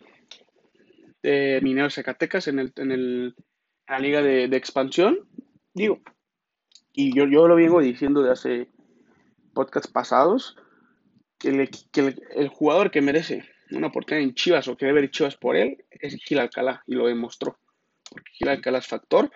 de 1.22 1.60
Mineros 1.62 1.94
Zacatecas 1.94 2.48
en, 2.48 2.58
el, 2.58 2.72
en, 2.76 2.92
el, 2.92 3.34
la 3.88 3.98
liga 3.98 4.20
de, 4.22 4.48
de 4.48 4.56
expansión 4.56 5.26
Digo, 5.74 6.00
y 6.92 7.14
yo, 7.14 7.26
yo 7.26 7.46
lo 7.46 7.56
vengo 7.56 7.80
diciendo 7.80 8.22
de 8.22 8.32
hace 8.32 8.68
podcasts 9.54 9.90
pasados, 9.90 10.56
que, 11.38 11.48
el, 11.48 12.48
jugador 12.48 12.90
que 12.90 13.00
merece 13.00 13.44
una 13.70 13.86
oportunidad 13.86 14.28
en 14.28 14.34
Chivas 14.34 14.68
o 14.68 14.76
que 14.76 14.86
debe 14.86 15.02
ver 15.02 15.10
Chivas 15.10 15.36
por 15.36 15.56
él 15.56 15.84
es 15.90 16.14
Gil 16.24 16.38
Alcalá, 16.38 16.82
y 16.86 16.94
lo 16.94 17.06
demostró. 17.06 17.58
Porque 18.10 18.30
Gil 18.32 18.48
Alcalá 18.48 18.78
es 18.78 18.86
factor, 18.86 19.30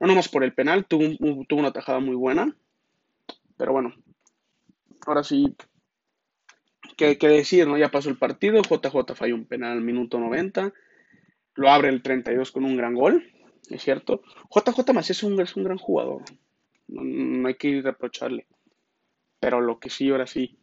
no 0.00 0.06
nomás 0.06 0.28
por 0.28 0.44
el 0.44 0.54
penal, 0.54 0.86
tuvo, 0.86 1.04
tuvo 1.46 1.60
una 1.60 1.72
tajada 1.72 2.00
muy 2.00 2.14
buena, 2.14 2.56
pero 3.56 3.72
bueno, 3.72 3.94
ahora 5.06 5.24
sí, 5.24 5.54
¿qué, 6.96 7.18
¿qué, 7.18 7.28
decir? 7.28 7.66
¿no? 7.66 7.76
Ya 7.76 7.90
pasó 7.90 8.08
el 8.08 8.18
partido, 8.18 8.62
JJ 8.62 9.14
falló 9.14 9.34
un 9.34 9.46
penal 9.46 9.72
al 9.72 9.82
minuto 9.82 10.18
90, 10.18 10.72
lo 11.54 11.68
abre 11.68 11.88
el 11.88 12.02
32 12.02 12.52
con 12.52 12.64
un 12.64 12.76
gran 12.76 12.94
gol, 12.94 13.31
es 13.68 13.82
cierto. 13.82 14.22
JJ 14.50 14.92
Macías 14.92 15.18
es 15.18 15.22
un, 15.22 15.40
es 15.40 15.56
un 15.56 15.64
gran 15.64 15.78
jugador. 15.78 16.22
No, 16.88 17.48
hay 17.48 17.54
que 17.54 17.80
reprocharle. 17.82 18.46
Pero 19.40 19.60
lo 19.60 19.78
que 19.78 19.90
sí, 19.90 20.10
ahora 20.10 20.26
sí, 20.26 20.58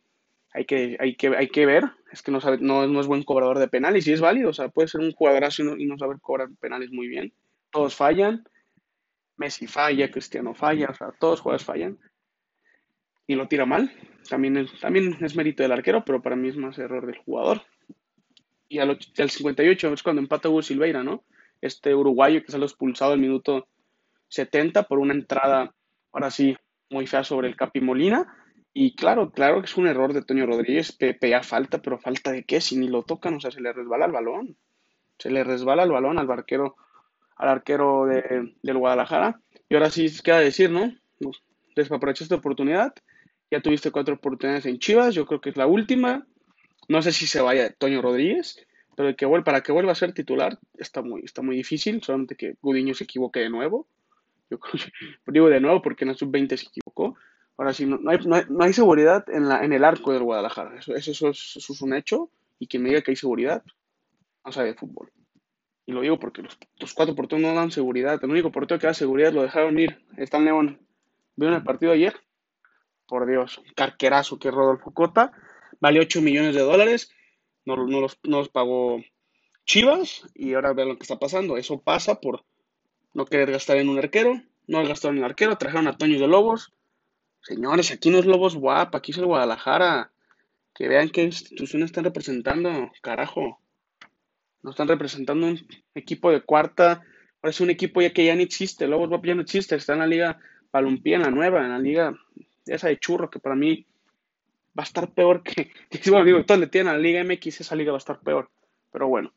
hay 0.53 0.65
que, 0.65 0.97
hay 0.99 1.15
que, 1.15 1.27
hay 1.35 1.49
que 1.49 1.65
ver 1.65 1.83
es 2.11 2.21
que 2.21 2.31
no, 2.31 2.41
sabe, 2.41 2.57
no, 2.59 2.87
no 2.87 2.99
es 2.99 3.07
buen 3.07 3.23
cobrador 3.23 3.59
de 3.59 3.67
penales 3.67 4.07
y 4.07 4.13
es 4.13 4.21
válido. 4.21 4.49
O 4.49 4.53
sea, 4.53 4.69
puede 4.69 4.87
ser 4.87 5.01
un 5.01 5.11
jugadorazo 5.11 5.61
y 5.61 5.65
no, 5.65 5.77
y 5.77 5.85
no 5.85 5.97
saber 5.97 6.17
cobrar 6.21 6.49
penales 6.59 6.91
muy 6.91 7.07
bien. 7.07 7.33
Todos 7.71 7.95
fallan. 7.95 8.43
Messi 9.37 9.67
falla, 9.67 10.11
Cristiano 10.11 10.53
falla, 10.53 10.89
o 10.89 10.93
sea, 10.93 11.11
todos 11.17 11.39
jugadores 11.39 11.65
fallan. 11.65 11.97
Y 13.25 13.35
lo 13.35 13.47
tira 13.47 13.65
mal. 13.65 13.91
También 14.27 14.57
es, 14.57 14.79
también 14.79 15.17
es 15.21 15.35
mérito 15.35 15.63
del 15.63 15.71
arquero, 15.71 16.03
pero 16.03 16.21
para 16.21 16.35
mí 16.35 16.49
es 16.49 16.57
más 16.57 16.77
error 16.77 17.05
del 17.05 17.17
jugador. 17.19 17.61
y 18.67 18.79
al, 18.79 18.99
al 19.17 19.29
58 19.29 19.93
es 19.93 20.03
cuando 20.03 20.21
empata 20.21 20.49
Hugo 20.49 20.61
Silveira, 20.61 21.03
¿no? 21.03 21.23
Este 21.61 21.93
uruguayo 21.93 22.43
que 22.43 22.51
salió 22.51 22.65
expulsado 22.65 23.13
al 23.13 23.19
minuto 23.19 23.67
70 24.29 24.83
por 24.83 24.99
una 24.99 25.13
entrada, 25.13 25.73
ahora 26.11 26.31
sí, 26.31 26.55
muy 26.89 27.07
fea 27.07 27.23
sobre 27.23 27.47
el 27.47 27.55
Capi 27.55 27.81
Molina. 27.81 28.33
Y 28.73 28.95
claro, 28.95 29.31
claro 29.31 29.59
que 29.59 29.65
es 29.65 29.77
un 29.77 29.87
error 29.87 30.13
de 30.13 30.21
Toño 30.21 30.45
Rodríguez, 30.45 30.91
Pepe 30.91 31.29
ya 31.29 31.43
falta, 31.43 31.81
pero 31.81 31.97
falta 31.97 32.31
de 32.31 32.43
qué, 32.43 32.61
si 32.61 32.77
ni 32.77 32.87
lo 32.87 33.03
tocan, 33.03 33.35
o 33.35 33.39
sea, 33.39 33.51
se 33.51 33.61
le 33.61 33.73
resbala 33.73 34.05
el 34.05 34.11
balón. 34.11 34.57
Se 35.17 35.29
le 35.31 35.43
resbala 35.43 35.83
el 35.83 35.91
balón 35.91 36.19
al 36.19 36.27
barquero, 36.27 36.75
al 37.35 37.49
arquero 37.49 38.05
de, 38.05 38.53
del 38.61 38.77
Guadalajara. 38.77 39.41
Y 39.67 39.75
ahora 39.75 39.89
sí 39.89 40.07
queda 40.23 40.39
decir, 40.39 40.69
¿no? 40.69 40.93
Desaprovechaste 41.75 42.35
oportunidad. 42.35 42.93
Ya 43.51 43.61
tuviste 43.61 43.91
cuatro 43.91 44.15
oportunidades 44.15 44.65
en 44.65 44.79
Chivas, 44.79 45.15
yo 45.15 45.25
creo 45.25 45.41
que 45.41 45.49
es 45.49 45.57
la 45.57 45.67
última. 45.67 46.25
No 46.87 47.01
sé 47.01 47.11
si 47.11 47.27
se 47.27 47.41
vaya 47.41 47.73
Toño 47.73 48.01
Rodríguez, 48.01 48.65
pero 48.99 49.15
que 49.15 49.41
para 49.45 49.61
que 49.61 49.71
vuelva 49.71 49.93
a 49.93 49.95
ser 49.95 50.11
titular 50.11 50.59
está 50.77 51.01
muy, 51.01 51.21
está 51.23 51.41
muy 51.41 51.55
difícil, 51.55 52.03
solamente 52.03 52.35
que 52.35 52.57
Gudiño 52.61 52.93
se 52.93 53.05
equivoque 53.05 53.39
de 53.39 53.49
nuevo. 53.49 53.87
Yo 54.49 54.59
creo 54.59 54.73
digo 55.27 55.49
de 55.49 55.61
nuevo 55.61 55.81
porque 55.81 56.03
en 56.03 56.09
la 56.09 56.15
sub-20 56.15 56.57
se 56.57 56.67
equivocó. 56.67 57.15
Ahora 57.55 57.71
sí, 57.73 57.85
no, 57.85 57.97
hay, 58.09 58.17
no, 58.25 58.61
hay, 58.61 58.73
seguridad 58.73 59.23
en, 59.29 59.47
la, 59.47 59.63
en 59.63 59.71
el 59.71 59.85
arco 59.85 60.11
del 60.11 60.23
Guadalajara. 60.23 60.77
Eso, 60.77 60.93
eso, 60.95 61.29
es, 61.29 61.81
un 61.81 61.93
hecho. 61.93 62.29
Y 62.59 62.67
quien 62.67 62.83
me 62.83 62.89
diga 62.89 63.01
que 63.01 63.11
hay 63.11 63.15
seguridad, 63.15 63.63
no 64.43 64.51
sabe 64.51 64.67
de 64.67 64.73
fútbol. 64.73 65.09
Y 65.85 65.93
lo 65.93 66.01
digo 66.01 66.19
porque 66.19 66.41
los, 66.41 66.93
cuatro 66.93 67.15
porteros 67.15 67.41
no 67.41 67.53
dan 67.53 67.71
seguridad. 67.71 68.19
El 68.21 68.29
único 68.29 68.51
portero 68.51 68.81
que 68.81 68.87
da 68.87 68.93
seguridad 68.93 69.31
lo 69.31 69.43
dejaron 69.43 69.79
ir. 69.79 70.05
Está 70.17 70.39
en 70.39 70.43
León. 70.43 70.79
¿Vieron 71.37 71.55
el 71.55 71.63
partido 71.63 71.93
ayer? 71.93 72.17
Por 73.07 73.25
Dios, 73.25 73.59
un 73.59 73.73
carquerazo 73.77 74.39
que 74.39 74.51
Rodolfo 74.51 74.91
Cota. 74.91 75.31
Vale 75.79 76.01
8 76.01 76.21
millones 76.21 76.53
de 76.53 76.63
dólares. 76.63 77.13
No, 77.65 77.75
no, 77.75 78.01
los, 78.01 78.17
no 78.23 78.37
los 78.39 78.49
pagó 78.49 79.03
Chivas. 79.65 80.23
Y 80.33 80.53
ahora 80.53 80.73
vean 80.73 80.89
lo 80.89 80.97
que 80.97 81.03
está 81.03 81.19
pasando. 81.19 81.57
Eso 81.57 81.81
pasa 81.81 82.19
por 82.19 82.43
no 83.13 83.25
querer 83.25 83.51
gastar 83.51 83.77
en 83.77 83.89
un 83.89 83.97
arquero, 83.97 84.41
no 84.67 84.85
gastaron 84.87 85.17
en 85.17 85.23
el 85.23 85.29
arquero, 85.29 85.57
trajeron 85.57 85.87
a 85.87 85.97
Toño 85.97 86.19
de 86.19 86.27
Lobos. 86.27 86.73
Señores, 87.41 87.91
aquí 87.91 88.09
no 88.09 88.19
es 88.19 88.25
Lobos 88.25 88.55
guapa, 88.55 88.99
aquí 88.99 89.11
es 89.11 89.17
el 89.17 89.25
Guadalajara. 89.25 90.11
Que 90.73 90.87
vean 90.87 91.09
qué 91.09 91.23
instituciones 91.23 91.87
están 91.87 92.03
representando, 92.03 92.91
carajo. 93.01 93.59
No 94.61 94.71
están 94.71 94.87
representando 94.87 95.47
un 95.47 95.67
equipo 95.95 96.31
de 96.31 96.41
cuarta. 96.41 97.03
Ahora 97.41 97.49
es 97.49 97.61
un 97.61 97.69
equipo 97.69 98.01
ya 98.01 98.13
que 98.13 98.25
ya 98.25 98.35
no 98.35 98.41
existe. 98.41 98.87
Lobos 98.87 99.09
guapa 99.09 99.27
ya 99.27 99.35
no 99.35 99.41
existe. 99.41 99.75
Está 99.75 99.93
en 99.93 99.99
la 99.99 100.07
liga 100.07 100.39
la 100.71 101.31
nueva, 101.31 101.63
en 101.63 101.69
la 101.71 101.79
liga 101.79 102.13
esa 102.65 102.87
de 102.87 102.99
churro, 102.99 103.29
que 103.29 103.39
para 103.39 103.55
mí 103.55 103.85
va 104.77 104.83
a 104.83 104.87
estar 104.87 105.13
peor 105.13 105.43
que. 105.43 105.71
Bueno, 106.09 106.25
digo, 106.25 106.45
todos 106.45 106.59
le 106.59 106.67
tienen 106.67 106.93
a 106.93 106.97
la 106.97 106.99
Liga 106.99 107.23
MX, 107.23 107.61
esa 107.61 107.75
liga 107.75 107.91
va 107.91 107.97
a 107.97 107.99
estar 107.99 108.19
peor. 108.19 108.49
Pero 108.91 109.07
bueno, 109.07 109.33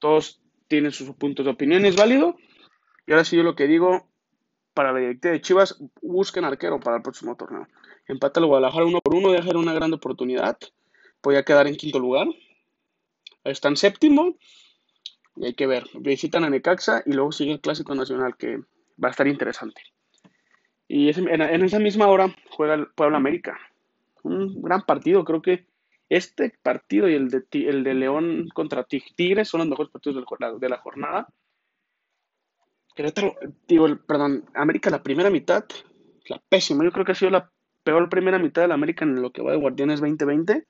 todos 0.00 0.40
tienen 0.68 0.92
sus 0.92 1.14
puntos 1.14 1.44
de 1.44 1.52
opinión, 1.52 1.84
es 1.84 1.96
válido. 1.96 2.36
Y 3.06 3.12
ahora 3.12 3.24
sí 3.24 3.36
yo 3.36 3.42
lo 3.42 3.54
que 3.54 3.66
digo, 3.66 4.08
para 4.74 4.92
la 4.92 4.98
directiva 4.98 5.32
de 5.32 5.40
Chivas, 5.40 5.80
busquen 6.02 6.44
arquero 6.44 6.80
para 6.80 6.96
el 6.96 7.02
próximo 7.02 7.36
torneo. 7.36 7.68
Empata 8.08 8.40
el 8.40 8.46
Guadalajara 8.46 8.84
uno 8.84 9.00
por 9.00 9.14
uno, 9.14 9.32
dejar 9.32 9.56
una 9.56 9.72
gran 9.72 9.92
oportunidad. 9.92 10.58
Podría 11.20 11.44
quedar 11.44 11.66
en 11.66 11.76
quinto 11.76 11.98
lugar. 11.98 12.26
Está 13.44 13.68
en 13.68 13.76
séptimo. 13.76 14.36
Y 15.36 15.46
hay 15.46 15.54
que 15.54 15.66
ver. 15.66 15.84
Visitan 15.94 16.44
a 16.44 16.50
Necaxa 16.50 17.02
y 17.06 17.12
luego 17.12 17.32
sigue 17.32 17.52
el 17.52 17.60
Clásico 17.60 17.94
Nacional, 17.94 18.36
que 18.36 18.58
va 19.02 19.08
a 19.08 19.10
estar 19.10 19.26
interesante. 19.26 19.82
Y 20.88 21.08
en, 21.08 21.64
esa 21.64 21.78
misma 21.78 22.06
hora 22.08 22.34
juega 22.50 22.74
el 22.74 22.88
Puebla 22.88 23.16
América. 23.16 23.58
Un 24.26 24.62
gran 24.62 24.82
partido, 24.82 25.24
creo 25.24 25.42
que 25.42 25.66
este 26.08 26.56
partido 26.62 27.08
y 27.08 27.14
el 27.14 27.28
de, 27.30 27.44
el 27.52 27.82
de 27.82 27.94
León 27.94 28.48
contra 28.54 28.84
Tigres 28.84 29.48
son 29.48 29.60
los 29.60 29.68
mejores 29.68 29.90
partidos 29.90 30.24
de 30.60 30.68
la 30.68 30.78
jornada. 30.78 31.28
Perdón, 34.06 34.44
América 34.54 34.90
la 34.90 35.02
primera 35.02 35.30
mitad, 35.30 35.64
la 36.28 36.40
pésima. 36.48 36.84
Yo 36.84 36.92
creo 36.92 37.04
que 37.04 37.12
ha 37.12 37.16
sido 37.16 37.30
la 37.30 37.50
peor 37.82 38.08
primera 38.08 38.38
mitad 38.38 38.62
de 38.62 38.68
la 38.68 38.74
América 38.74 39.04
en 39.04 39.20
lo 39.20 39.32
que 39.32 39.42
va 39.42 39.52
de 39.52 39.58
Guardianes 39.58 40.00
2020. 40.00 40.66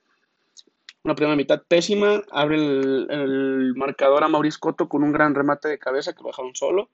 Una 1.04 1.14
primera 1.14 1.36
mitad 1.36 1.62
pésima. 1.68 2.22
Abre 2.32 2.56
el, 2.56 3.74
marcador 3.76 4.24
a 4.24 4.28
Mauricio 4.28 4.58
Coto 4.60 4.88
con 4.88 5.04
un 5.04 5.12
gran 5.12 5.34
remate 5.34 5.68
de 5.68 5.78
cabeza 5.78 6.14
que 6.14 6.22
lo 6.22 6.30
dejaron 6.30 6.54
solo. 6.56 6.90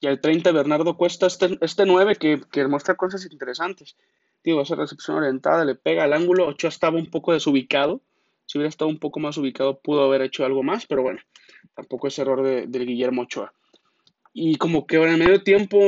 Y 0.00 0.06
al 0.06 0.20
30 0.20 0.50
Bernardo 0.52 0.96
Cuesta, 0.96 1.26
este, 1.26 1.58
este 1.60 1.84
9 1.84 2.16
que, 2.16 2.40
que 2.50 2.66
muestra 2.66 2.94
cosas 2.94 3.30
interesantes. 3.30 3.96
Digo, 4.44 4.62
recepción 4.62 5.16
orientada 5.16 5.64
le 5.64 5.74
pega 5.74 6.04
al 6.04 6.12
ángulo. 6.12 6.46
Ochoa 6.46 6.68
estaba 6.68 6.98
un 6.98 7.10
poco 7.10 7.32
desubicado. 7.32 8.02
Si 8.46 8.58
hubiera 8.58 8.68
estado 8.68 8.90
un 8.90 8.98
poco 8.98 9.18
más 9.18 9.38
ubicado, 9.38 9.80
pudo 9.80 10.04
haber 10.04 10.20
hecho 10.20 10.44
algo 10.44 10.62
más, 10.62 10.84
pero 10.86 11.02
bueno, 11.02 11.18
tampoco 11.74 12.08
es 12.08 12.18
error 12.18 12.42
de, 12.42 12.66
del 12.66 12.86
Guillermo 12.86 13.22
Ochoa. 13.22 13.54
Y 14.34 14.56
como 14.56 14.86
que 14.86 14.96
en 14.96 15.08
el 15.08 15.16
medio 15.16 15.42
tiempo 15.42 15.78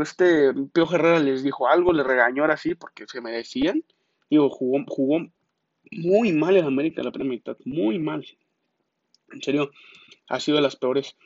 este 0.00 0.52
Pío 0.72 0.86
Herrera 0.92 1.18
les 1.18 1.42
dijo 1.42 1.66
algo, 1.66 1.92
le 1.92 2.04
regañó 2.04 2.42
ahora 2.42 2.56
sí 2.56 2.74
porque 2.74 3.06
se 3.08 3.20
merecían. 3.20 3.82
Digo, 4.30 4.48
jugó, 4.50 4.84
jugó 4.86 5.26
muy 5.90 6.32
mal 6.32 6.56
en 6.56 6.66
América 6.66 7.02
la 7.02 7.10
primera 7.10 7.34
mitad, 7.34 7.56
muy 7.64 7.98
mal. 7.98 8.24
En 9.32 9.42
serio, 9.42 9.72
ha 10.28 10.38
sido 10.38 10.56
de 10.56 10.62
las 10.62 10.76
peores 10.76 11.16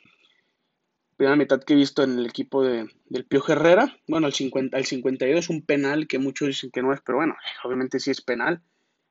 primera 1.23 1.37
mitad 1.37 1.63
que 1.63 1.71
he 1.71 1.77
visto 1.77 2.03
en 2.03 2.19
el 2.19 2.25
equipo 2.25 2.65
de, 2.65 2.89
del 3.07 3.23
Pío 3.23 3.41
Herrera. 3.47 3.95
Bueno, 4.09 4.27
el, 4.27 4.33
50, 4.33 4.77
el 4.77 4.85
52 4.85 5.39
es 5.39 5.49
un 5.49 5.61
penal 5.61 6.05
que 6.05 6.19
muchos 6.19 6.49
dicen 6.49 6.69
que 6.69 6.81
no 6.81 6.91
es, 6.91 6.99
pero 6.99 7.19
bueno, 7.19 7.37
obviamente 7.63 8.01
sí 8.01 8.11
es 8.11 8.19
penal. 8.19 8.61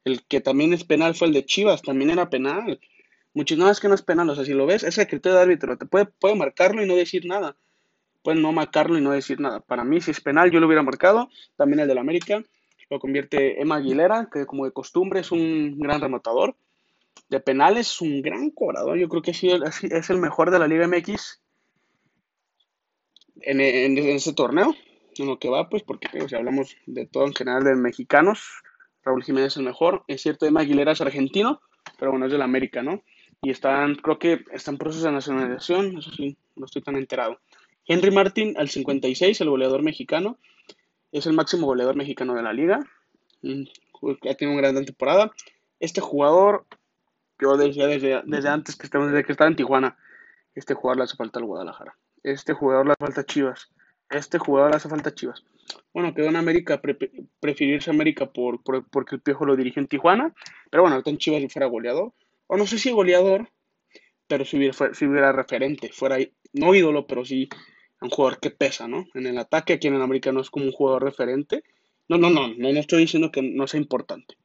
El 0.04 0.22
que 0.24 0.42
también 0.42 0.74
es 0.74 0.84
penal 0.84 1.14
fue 1.14 1.28
el 1.28 1.32
de 1.32 1.46
Chivas, 1.46 1.80
también 1.80 2.10
era 2.10 2.28
penal. 2.28 2.78
Muchos, 3.32 3.56
no, 3.56 3.70
es 3.70 3.80
que 3.80 3.88
no 3.88 3.94
es 3.94 4.02
penal, 4.02 4.28
o 4.28 4.34
sea, 4.34 4.44
si 4.44 4.52
lo 4.52 4.66
ves, 4.66 4.82
es 4.82 4.98
el 4.98 5.06
criterio 5.06 5.36
de 5.36 5.42
árbitro, 5.42 5.78
te 5.78 5.86
puede, 5.86 6.04
puede 6.04 6.34
marcarlo 6.34 6.82
y 6.82 6.86
no 6.86 6.96
decir 6.96 7.24
nada. 7.24 7.56
Puede 8.22 8.38
no 8.38 8.52
marcarlo 8.52 8.98
y 8.98 9.00
no 9.00 9.12
decir 9.12 9.40
nada. 9.40 9.60
Para 9.60 9.82
mí, 9.82 10.02
si 10.02 10.10
es 10.10 10.20
penal, 10.20 10.50
yo 10.50 10.60
lo 10.60 10.66
hubiera 10.66 10.82
marcado. 10.82 11.30
También 11.56 11.80
el 11.80 11.88
del 11.88 11.96
América 11.96 12.42
lo 12.90 13.00
convierte 13.00 13.58
Emma 13.62 13.76
Aguilera, 13.76 14.28
que 14.30 14.44
como 14.44 14.66
de 14.66 14.72
costumbre 14.72 15.20
es 15.20 15.32
un 15.32 15.78
gran 15.78 16.02
rematador. 16.02 16.56
De 17.30 17.40
penales, 17.40 17.90
es 17.90 18.00
un 18.02 18.20
gran 18.20 18.50
cobrador. 18.50 18.98
Yo 18.98 19.08
creo 19.08 19.22
que 19.22 19.30
es 19.30 20.10
el 20.10 20.18
mejor 20.18 20.50
de 20.50 20.58
la 20.58 20.68
Liga 20.68 20.86
MX 20.86 21.41
en, 23.42 23.60
ese 23.98 24.32
torneo. 24.32 24.74
En 25.16 25.26
lo 25.26 25.38
que 25.38 25.50
va, 25.50 25.68
pues, 25.68 25.82
porque 25.82 26.08
si 26.26 26.34
hablamos 26.34 26.76
de 26.86 27.06
todo 27.06 27.26
en 27.26 27.34
general 27.34 27.64
de 27.64 27.74
mexicanos, 27.74 28.42
Raúl 29.04 29.22
Jiménez 29.22 29.56
es 29.56 29.62
mejor. 29.62 30.04
Es 30.08 30.22
cierto, 30.22 30.46
Emma 30.46 30.60
Aguilera 30.60 30.92
es 30.92 31.00
argentino, 31.02 31.60
pero 31.98 32.12
bueno, 32.12 32.26
es 32.26 32.32
del 32.32 32.42
América, 32.42 32.82
¿no? 32.82 33.02
y 33.42 33.50
están, 33.50 33.96
creo 33.96 34.18
que 34.18 34.44
está 34.52 34.70
en 34.70 34.78
proceso 34.78 35.06
de 35.06 35.12
nacionalización, 35.12 35.98
eso 35.98 36.12
sí, 36.12 36.36
no 36.54 36.64
estoy 36.64 36.80
tan 36.80 36.96
enterado. 36.96 37.40
Henry 37.86 38.12
Martin, 38.12 38.54
al 38.56 38.68
56, 38.68 39.40
el 39.40 39.50
goleador 39.50 39.82
mexicano, 39.82 40.38
es 41.10 41.26
el 41.26 41.32
máximo 41.32 41.66
goleador 41.66 41.96
mexicano 41.96 42.34
de 42.34 42.42
la 42.42 42.52
liga, 42.52 42.78
mm, 43.42 43.64
ha 44.30 44.34
tenido 44.34 44.56
una 44.56 44.68
gran 44.68 44.84
temporada. 44.84 45.32
Este 45.80 46.00
jugador, 46.00 46.66
yo 47.40 47.56
decía 47.56 47.88
desde, 47.88 48.22
desde 48.24 48.48
antes 48.48 48.76
que 48.76 48.86
desde 48.86 49.24
que 49.24 49.32
estaba 49.32 49.50
en 49.50 49.56
Tijuana, 49.56 49.98
este 50.54 50.74
jugador 50.74 50.98
le 50.98 51.04
hace 51.04 51.16
falta 51.16 51.40
al 51.40 51.46
Guadalajara, 51.46 51.96
este 52.22 52.52
jugador 52.52 52.86
le 52.86 52.92
hace 52.92 53.04
falta 53.04 53.24
Chivas, 53.24 53.70
este 54.10 54.38
jugador 54.38 54.70
le 54.70 54.76
hace 54.76 54.88
falta 54.88 55.14
Chivas. 55.14 55.44
Bueno, 55.94 56.14
quedó 56.14 56.28
en 56.28 56.36
América, 56.36 56.80
preferirse 57.40 57.90
América 57.90 58.32
por, 58.32 58.62
porque 58.62 59.16
el 59.16 59.20
Piojo 59.22 59.46
lo 59.46 59.56
dirigió 59.56 59.80
en 59.80 59.88
Tijuana, 59.88 60.34
pero 60.70 60.82
bueno, 60.82 60.96
ahorita 60.96 61.10
en 61.10 61.18
Chivas 61.18 61.52
fuera 61.52 61.66
goleador 61.66 62.12
o 62.46 62.56
no 62.58 62.66
sé 62.66 62.78
si 62.78 62.90
goleador, 62.90 63.48
pero 64.26 64.44
si 64.44 64.58
hubiera, 64.58 65.32
referente, 65.32 65.90
fuera, 65.90 66.18
no 66.52 66.74
ídolo, 66.74 67.06
pero 67.06 67.24
sí 67.24 67.48
un 68.02 68.10
jugador 68.10 68.40
que 68.40 68.50
pesa, 68.50 68.86
¿no? 68.86 69.06
En 69.14 69.26
el 69.26 69.38
ataque 69.38 69.72
aquí 69.72 69.88
en 69.88 69.94
América 69.94 70.32
no 70.32 70.42
es 70.42 70.50
como 70.50 70.66
un 70.66 70.72
jugador 70.72 71.02
referente. 71.02 71.62
No, 72.08 72.18
no, 72.18 72.28
no, 72.28 72.48
no, 72.48 72.72
no 72.72 72.78
estoy 72.78 73.00
diciendo 73.00 73.30
que 73.30 73.40
no 73.40 73.66
sea 73.66 73.80
importante, 73.80 74.36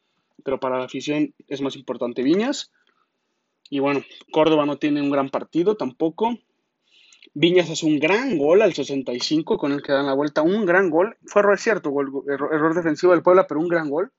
pero 0.46 0.58
para 0.58 0.78
la 0.78 0.86
afición 0.86 1.34
es 1.50 1.60
más 1.60 1.76
importante 1.76 2.24
Viñas. 2.24 2.72
Y 3.70 3.80
bueno, 3.80 4.04
Córdoba 4.32 4.66
no 4.66 4.78
tiene 4.78 5.02
un 5.02 5.10
gran 5.10 5.30
partido 5.30 5.76
tampoco. 5.76 6.38
Viñas 7.34 7.70
hace 7.70 7.86
un 7.86 8.00
gran 8.00 8.38
gol 8.38 8.62
al 8.62 8.74
65 8.74 9.58
con 9.58 9.72
el 9.72 9.82
que 9.82 9.92
dan 9.92 10.06
la 10.06 10.14
vuelta. 10.14 10.42
Un 10.42 10.66
gran 10.66 10.90
gol. 10.90 11.18
Fue 11.26 11.42
error 11.42 11.60
cierto, 11.60 11.94
error, 12.28 12.54
error, 12.54 12.76
defensivo 12.76 13.12
del 13.12 13.24
Puebla, 13.24 13.48
pero 13.48 13.60
un 13.60 13.68
gran 13.68 13.90
gol 13.90 14.12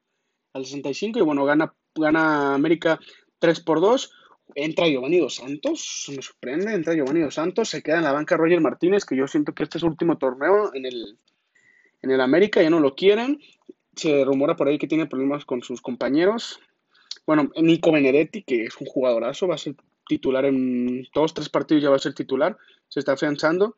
al 0.52 0.64
65. 0.64 1.18
Y 1.18 1.22
bueno, 1.22 1.44
gana, 1.44 1.74
gana 1.94 2.54
América 2.54 2.98
3 3.38 3.60
por 3.60 3.80
2. 3.80 4.12
Entra 4.54 4.88
Giovanni 4.88 5.18
Dos 5.18 5.34
Santos, 5.34 6.10
me 6.14 6.22
sorprende, 6.22 6.72
entra 6.72 6.94
Giovanni 6.94 7.20
Dos 7.20 7.34
Santos, 7.34 7.68
se 7.68 7.82
queda 7.82 7.98
en 7.98 8.04
la 8.04 8.12
banca 8.12 8.36
Roger 8.36 8.60
Martínez, 8.62 9.04
que 9.04 9.14
yo 9.14 9.28
siento 9.28 9.52
que 9.52 9.62
este 9.62 9.76
es 9.76 9.80
su 9.80 9.86
último 9.86 10.16
torneo 10.16 10.74
en 10.74 10.86
el, 10.86 11.18
en 12.00 12.10
el 12.10 12.20
América, 12.20 12.62
ya 12.62 12.70
no 12.70 12.80
lo 12.80 12.94
quieren. 12.94 13.40
Se 13.94 14.24
rumora 14.24 14.56
por 14.56 14.68
ahí 14.68 14.78
que 14.78 14.86
tiene 14.86 15.06
problemas 15.06 15.44
con 15.44 15.62
sus 15.62 15.82
compañeros. 15.82 16.60
Bueno, 17.26 17.50
Nico 17.60 17.92
Benedetti, 17.92 18.42
que 18.42 18.64
es 18.64 18.76
un 18.80 18.86
jugadorazo, 18.86 19.48
va 19.48 19.56
a 19.56 19.58
ser 19.58 19.74
titular 20.08 20.46
en 20.46 21.06
dos, 21.14 21.34
tres 21.34 21.50
partidos, 21.50 21.82
ya 21.82 21.90
va 21.90 21.96
a 21.96 22.00
ser 22.00 22.14
titular, 22.14 22.56
se 22.88 23.00
está 23.00 23.12
afianzando. 23.12 23.76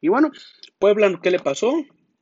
Y 0.00 0.08
bueno, 0.08 0.30
Puebla, 0.78 1.18
¿qué 1.22 1.30
le 1.30 1.38
pasó? 1.38 1.74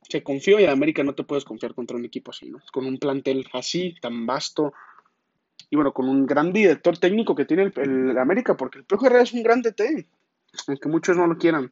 Se 0.09 0.23
confió 0.23 0.59
y 0.59 0.63
en 0.63 0.69
América 0.69 1.03
no 1.03 1.15
te 1.15 1.23
puedes 1.23 1.45
confiar 1.45 1.73
contra 1.73 1.97
un 1.97 2.05
equipo 2.05 2.31
así, 2.31 2.49
¿no? 2.49 2.59
Con 2.71 2.85
un 2.85 2.97
plantel 2.97 3.47
así, 3.53 3.95
tan 4.01 4.25
vasto, 4.25 4.73
y 5.69 5.75
bueno, 5.75 5.91
con 5.91 6.07
un 6.07 6.27
gran 6.27 6.53
director 6.53 6.97
técnico 6.99 7.33
que 7.33 7.45
tiene 7.45 7.71
el, 7.75 8.17
América, 8.17 8.55
porque 8.55 8.77
el 8.77 8.85
Piojo 8.85 9.07
es 9.07 9.33
un 9.33 9.41
gran 9.41 9.63
DT, 9.63 10.07
aunque 10.67 10.87
muchos 10.87 11.17
no 11.17 11.25
lo 11.25 11.37
quieran. 11.37 11.71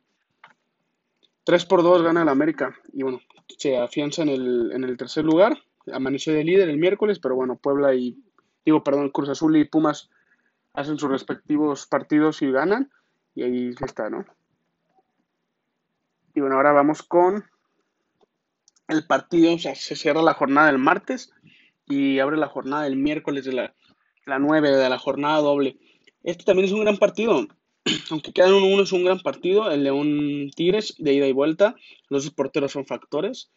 3 1.43 1.65
por 1.65 1.83
2 1.83 2.01
gana 2.01 2.23
el 2.23 2.29
América 2.29 2.75
y 2.93 3.03
bueno, 3.03 3.21
se 3.57 3.77
afianza 3.77 4.23
en 4.23 4.29
el, 4.29 4.71
en 4.73 4.83
el 4.83 4.97
tercer 4.97 5.23
lugar, 5.23 5.55
amaneció 5.93 6.33
de 6.33 6.43
líder 6.43 6.69
el 6.69 6.77
miércoles, 6.77 7.19
pero 7.19 7.35
bueno, 7.35 7.57
Puebla 7.57 7.93
y, 7.93 8.17
digo, 8.65 8.83
perdón, 8.83 9.09
Cruz 9.09 9.29
Azul 9.29 9.55
y 9.57 9.65
Pumas 9.65 10.09
hacen 10.73 10.97
sus 10.97 11.09
respectivos 11.09 11.85
partidos 11.85 12.41
y 12.41 12.51
ganan, 12.51 12.89
y 13.35 13.43
ahí 13.43 13.75
está, 13.85 14.09
¿no? 14.09 14.25
Y 16.33 16.39
bueno, 16.39 16.55
ahora 16.55 16.71
vamos 16.71 17.03
con 17.03 17.45
el 18.87 19.05
partido, 19.05 19.53
o 19.53 19.59
sea, 19.59 19.75
se 19.75 19.95
cierra 19.95 20.21
la 20.21 20.33
jornada 20.33 20.67
del 20.67 20.77
martes 20.77 21.31
y 21.87 22.19
abre 22.19 22.37
la 22.37 22.47
jornada 22.47 22.83
del 22.83 22.95
miércoles 22.95 23.45
de 23.45 23.53
la, 23.53 23.75
la 24.25 24.39
9 24.39 24.71
de 24.71 24.89
la 24.89 24.97
jornada 24.97 25.39
doble. 25.39 25.77
Este 26.23 26.43
también 26.43 26.65
es 26.65 26.71
un 26.71 26.81
gran 26.81 26.97
partido, 26.97 27.47
aunque 28.11 28.33
quedan 28.33 28.53
uno 28.53 28.67
uno 28.67 28.83
es 28.83 28.91
un 28.91 29.03
gran 29.03 29.19
partido, 29.19 29.71
el 29.71 29.83
León 29.83 30.51
Tigres 30.55 30.95
de 30.97 31.13
ida 31.13 31.27
y 31.27 31.33
vuelta, 31.33 31.75
los 32.09 32.25
dos 32.25 32.33
porteros 32.33 32.71
son 32.71 32.85
factores. 32.85 33.51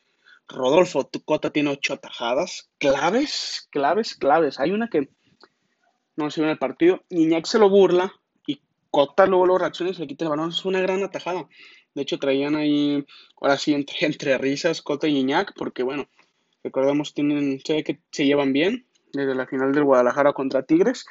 Rodolfo 0.46 1.08
Cota 1.24 1.50
tiene 1.50 1.70
ocho 1.70 1.94
atajadas, 1.94 2.70
claves, 2.78 3.66
claves, 3.70 4.14
claves. 4.14 4.60
Hay 4.60 4.72
una 4.72 4.88
que 4.88 5.08
no 6.16 6.30
se 6.30 6.42
en 6.42 6.48
el 6.48 6.58
partido, 6.58 7.02
Iñak 7.08 7.46
se 7.46 7.58
lo 7.58 7.70
burla 7.70 8.12
y 8.46 8.60
Cota 8.90 9.26
luego 9.26 9.46
lo 9.46 9.58
reacciona 9.58 9.92
y 9.92 9.94
le 9.94 10.06
quita 10.06 10.24
el 10.24 10.30
balón, 10.30 10.50
es 10.50 10.64
una 10.64 10.80
gran 10.80 11.02
atajada. 11.02 11.48
De 11.94 12.02
hecho, 12.02 12.18
traían 12.18 12.56
ahí, 12.56 13.04
ahora 13.40 13.56
sí, 13.56 13.72
entre, 13.74 13.96
entre 14.06 14.38
risas, 14.38 14.82
Cota 14.82 15.08
y 15.08 15.16
Iñak, 15.16 15.54
porque 15.56 15.82
bueno, 15.82 16.06
recordemos, 16.62 17.14
tienen, 17.14 17.60
se 17.64 17.84
que 17.84 18.00
se 18.10 18.26
llevan 18.26 18.52
bien 18.52 18.86
desde 19.12 19.34
la 19.34 19.46
final 19.46 19.72
del 19.72 19.84
Guadalajara 19.84 20.32
contra 20.32 20.64
Tigres. 20.64 21.06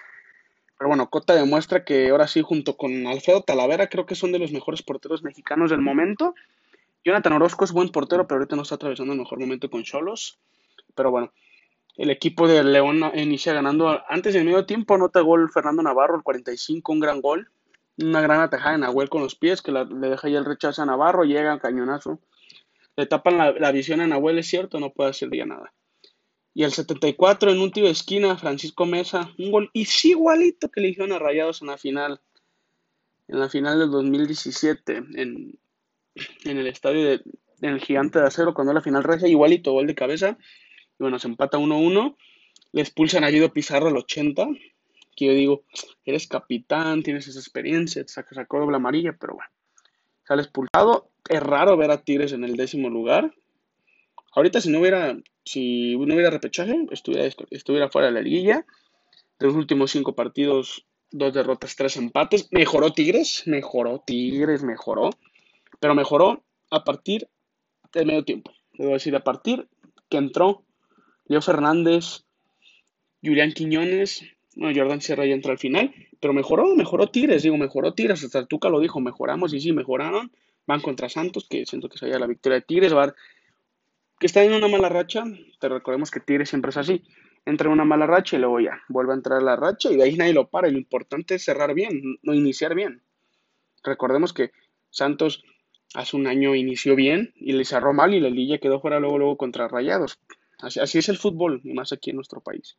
Pero 0.77 0.89
bueno, 0.89 1.09
Cota 1.09 1.35
demuestra 1.35 1.85
que 1.85 2.09
ahora 2.09 2.27
sí, 2.27 2.41
junto 2.41 2.75
con 2.75 3.07
Alfredo 3.07 3.41
Talavera, 3.41 3.87
creo 3.87 4.05
que 4.05 4.15
son 4.15 4.31
de 4.31 4.39
los 4.39 4.51
mejores 4.51 4.83
porteros 4.83 5.23
mexicanos 5.23 5.69
del 5.71 5.81
momento. 5.81 6.35
Jonathan 7.05 7.33
Orozco 7.33 7.63
es 7.63 7.71
buen 7.71 7.89
portero, 7.89 8.27
pero 8.27 8.39
ahorita 8.39 8.55
no 8.55 8.63
está 8.63 8.75
atravesando 8.75 9.13
el 9.13 9.19
mejor 9.19 9.39
momento 9.39 9.69
con 9.69 9.83
Cholos. 9.83 10.39
Pero 10.95 11.11
bueno, 11.11 11.31
el 11.95 12.09
equipo 12.09 12.47
de 12.47 12.63
León 12.63 13.01
inicia 13.13 13.53
ganando 13.53 14.01
antes 14.09 14.33
del 14.33 14.45
medio 14.45 14.65
tiempo, 14.65 14.97
nota 14.97 15.21
gol 15.21 15.51
Fernando 15.51 15.83
Navarro, 15.83 16.15
el 16.15 16.23
45, 16.23 16.91
un 16.91 16.99
gran 16.99 17.21
gol 17.21 17.49
una 17.97 18.21
gran 18.21 18.41
atajada 18.41 18.75
en 18.75 18.81
Nahuel 18.81 19.09
con 19.09 19.21
los 19.21 19.35
pies 19.35 19.61
que 19.61 19.71
le 19.71 19.85
deja 19.85 20.29
ya 20.29 20.39
el 20.39 20.45
rechazo 20.45 20.81
a 20.81 20.85
Navarro, 20.85 21.23
llega 21.23 21.53
a 21.53 21.59
cañonazo. 21.59 22.19
Le 22.95 23.05
tapan 23.05 23.37
la, 23.37 23.71
visión 23.71 24.01
a 24.01 24.07
Nahuel, 24.07 24.39
es 24.39 24.47
cierto, 24.47 24.79
no 24.79 24.91
puede 24.91 25.11
hacer 25.11 25.29
ya 25.31 25.45
nada. 25.45 25.73
Y 26.53 26.63
el 26.63 26.71
74 26.71 27.51
en 27.51 27.59
un 27.59 27.71
tiro 27.71 27.87
de 27.87 27.93
esquina, 27.93 28.37
Francisco 28.37 28.85
Mesa, 28.85 29.31
un 29.39 29.51
gol 29.51 29.71
igualito 29.73 30.69
que 30.69 30.81
le 30.81 30.89
hicieron 30.89 31.11
a 31.11 31.19
Rayados 31.19 31.61
en 31.61 31.69
la 31.69 31.77
final, 31.77 32.21
en 33.27 33.39
la 33.39 33.49
final 33.49 33.79
del 33.79 33.89
2017, 33.89 34.97
en, 34.97 35.59
en 36.45 36.57
el 36.57 36.67
estadio 36.67 37.03
de, 37.03 37.21
en 37.61 37.73
el 37.73 37.79
Gigante 37.79 38.19
de 38.19 38.27
Acero, 38.27 38.53
cuando 38.53 38.73
la 38.73 38.81
final 38.81 39.03
regia, 39.03 39.27
igualito, 39.27 39.71
gol 39.71 39.87
de 39.87 39.95
cabeza. 39.95 40.37
Y 40.99 41.03
bueno, 41.03 41.17
se 41.17 41.27
empata 41.27 41.57
1-1. 41.57 42.15
Le 42.73 42.81
expulsan 42.81 43.23
a 43.23 43.29
Guido 43.29 43.51
Pizarro 43.51 43.87
al 43.87 43.97
80 43.97 44.47
que 45.15 45.25
yo 45.25 45.33
digo, 45.33 45.63
eres 46.05 46.27
capitán, 46.27 47.03
tienes 47.03 47.27
esa 47.27 47.39
experiencia, 47.39 48.03
te 48.03 48.11
sacó 48.11 48.59
doble 48.59 48.77
amarilla, 48.77 49.13
pero 49.19 49.35
bueno, 49.35 49.49
sale 50.27 50.41
expulsado. 50.41 51.09
Es 51.29 51.41
raro 51.41 51.77
ver 51.77 51.91
a 51.91 52.03
Tigres 52.03 52.33
en 52.33 52.43
el 52.43 52.55
décimo 52.55 52.89
lugar. 52.89 53.33
Ahorita 54.35 54.59
si 54.59 54.69
no 54.69 54.79
hubiera, 54.79 55.15
si 55.45 55.95
no 55.95 56.13
hubiera 56.15 56.29
repechaje, 56.29 56.85
estuviera, 56.91 57.29
estuviera 57.51 57.89
fuera 57.89 58.07
de 58.07 58.13
la 58.13 58.21
liguilla. 58.21 58.65
De 59.39 59.47
los 59.47 59.55
últimos 59.55 59.91
cinco 59.91 60.15
partidos, 60.15 60.85
dos 61.11 61.33
derrotas, 61.33 61.75
tres 61.75 61.97
empates. 61.97 62.49
Mejoró 62.51 62.91
Tigres, 62.91 63.43
mejoró 63.45 64.03
Tigres, 64.05 64.63
mejoró. 64.63 65.11
Pero 65.79 65.95
mejoró 65.95 66.43
a 66.69 66.83
partir 66.83 67.29
del 67.93 68.07
medio 68.07 68.25
tiempo. 68.25 68.51
Debo 68.73 68.93
decir, 68.93 69.15
a 69.15 69.23
partir 69.23 69.67
que 70.09 70.17
entró 70.17 70.63
Leo 71.25 71.41
Fernández, 71.41 72.25
Julián 73.23 73.53
Quiñones, 73.53 74.23
bueno, 74.55 74.77
Jordan 74.77 75.01
Sierra 75.01 75.25
ya 75.25 75.33
entró 75.33 75.51
al 75.51 75.57
final, 75.57 75.93
pero 76.19 76.33
mejoró, 76.33 76.75
mejoró 76.75 77.07
Tigres, 77.07 77.43
digo, 77.43 77.57
mejoró 77.57 77.93
Tigres, 77.93 78.23
hasta 78.23 78.45
Tuca 78.45 78.69
lo 78.69 78.79
dijo, 78.79 78.99
mejoramos 78.99 79.53
y 79.53 79.59
sí, 79.59 79.71
mejoraron, 79.71 80.31
van 80.65 80.81
contra 80.81 81.09
Santos, 81.09 81.47
que 81.49 81.65
siento 81.65 81.89
que 81.89 81.97
sería 81.97 82.19
la 82.19 82.27
victoria 82.27 82.59
de 82.59 82.65
Tigres, 82.65 82.95
va 82.95 83.13
que 84.19 84.27
está 84.27 84.43
en 84.43 84.53
una 84.53 84.67
mala 84.67 84.89
racha, 84.89 85.23
te 85.59 85.67
recordemos 85.67 86.11
que 86.11 86.19
Tigres 86.19 86.49
siempre 86.49 86.69
es 86.69 86.77
así, 86.77 87.03
entra 87.45 87.67
en 87.67 87.73
una 87.73 87.83
mala 87.83 88.07
racha 88.07 88.37
y 88.37 88.39
luego 88.39 88.59
ya, 88.59 88.81
vuelve 88.87 89.11
a 89.11 89.15
entrar 89.15 89.41
la 89.41 89.55
racha 89.55 89.91
y 89.91 89.97
de 89.97 90.03
ahí 90.03 90.15
nadie 90.15 90.33
lo 90.33 90.47
para, 90.47 90.69
lo 90.69 90.77
importante 90.77 91.35
es 91.35 91.43
cerrar 91.43 91.73
bien, 91.73 92.19
no 92.21 92.33
iniciar 92.33 92.75
bien. 92.75 93.01
Recordemos 93.83 94.31
que 94.31 94.51
Santos 94.91 95.43
hace 95.93 96.15
un 96.15 96.27
año 96.27 96.55
inició 96.55 96.95
bien 96.95 97.33
y 97.35 97.51
le 97.53 97.65
cerró 97.65 97.93
mal 97.93 98.13
y 98.13 98.19
la 98.19 98.29
lilla 98.29 98.59
quedó 98.59 98.79
fuera 98.79 98.99
luego, 98.99 99.17
luego 99.17 99.37
contra 99.37 99.67
Rayados. 99.67 100.19
Así, 100.59 100.79
así 100.79 100.99
es 100.99 101.09
el 101.09 101.17
fútbol, 101.17 101.59
y 101.65 101.73
más 101.73 101.91
aquí 101.91 102.11
en 102.11 102.15
nuestro 102.15 102.39
país. 102.39 102.77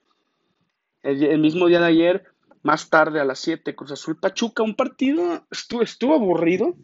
El, 1.04 1.38
mismo 1.38 1.66
día 1.66 1.80
de 1.80 1.86
ayer, 1.86 2.24
más 2.62 2.88
tarde 2.88 3.20
a 3.20 3.26
las 3.26 3.38
7, 3.40 3.76
Cruz 3.76 3.92
Azul 3.92 4.18
Pachuca, 4.18 4.62
un 4.62 4.74
partido 4.74 5.46
estuvo, 5.50 5.82
estuvo 5.82 6.14
aburrido. 6.14 6.76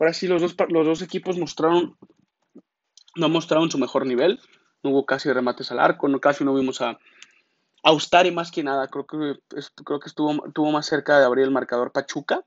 Ahora 0.00 0.12
sí, 0.12 0.26
los 0.26 0.42
dos, 0.42 0.56
los 0.70 0.84
dos 0.84 1.02
equipos 1.02 1.38
mostraron, 1.38 1.96
no 3.14 3.28
mostraron 3.28 3.70
su 3.70 3.78
mejor 3.78 4.06
nivel. 4.06 4.40
No 4.82 4.90
hubo 4.90 5.06
casi 5.06 5.32
remates 5.32 5.70
al 5.70 5.78
arco, 5.78 6.08
no, 6.08 6.18
casi 6.18 6.44
no 6.44 6.52
vimos 6.52 6.80
a, 6.80 6.98
a 7.84 8.30
más 8.32 8.50
que 8.50 8.64
nada. 8.64 8.88
Creo 8.88 9.06
que, 9.06 9.38
creo 9.84 10.00
que 10.00 10.08
estuvo, 10.08 10.44
estuvo 10.44 10.72
más 10.72 10.86
cerca 10.86 11.20
de 11.20 11.24
abrir 11.24 11.44
el 11.44 11.52
marcador 11.52 11.92
Pachuca. 11.92 12.44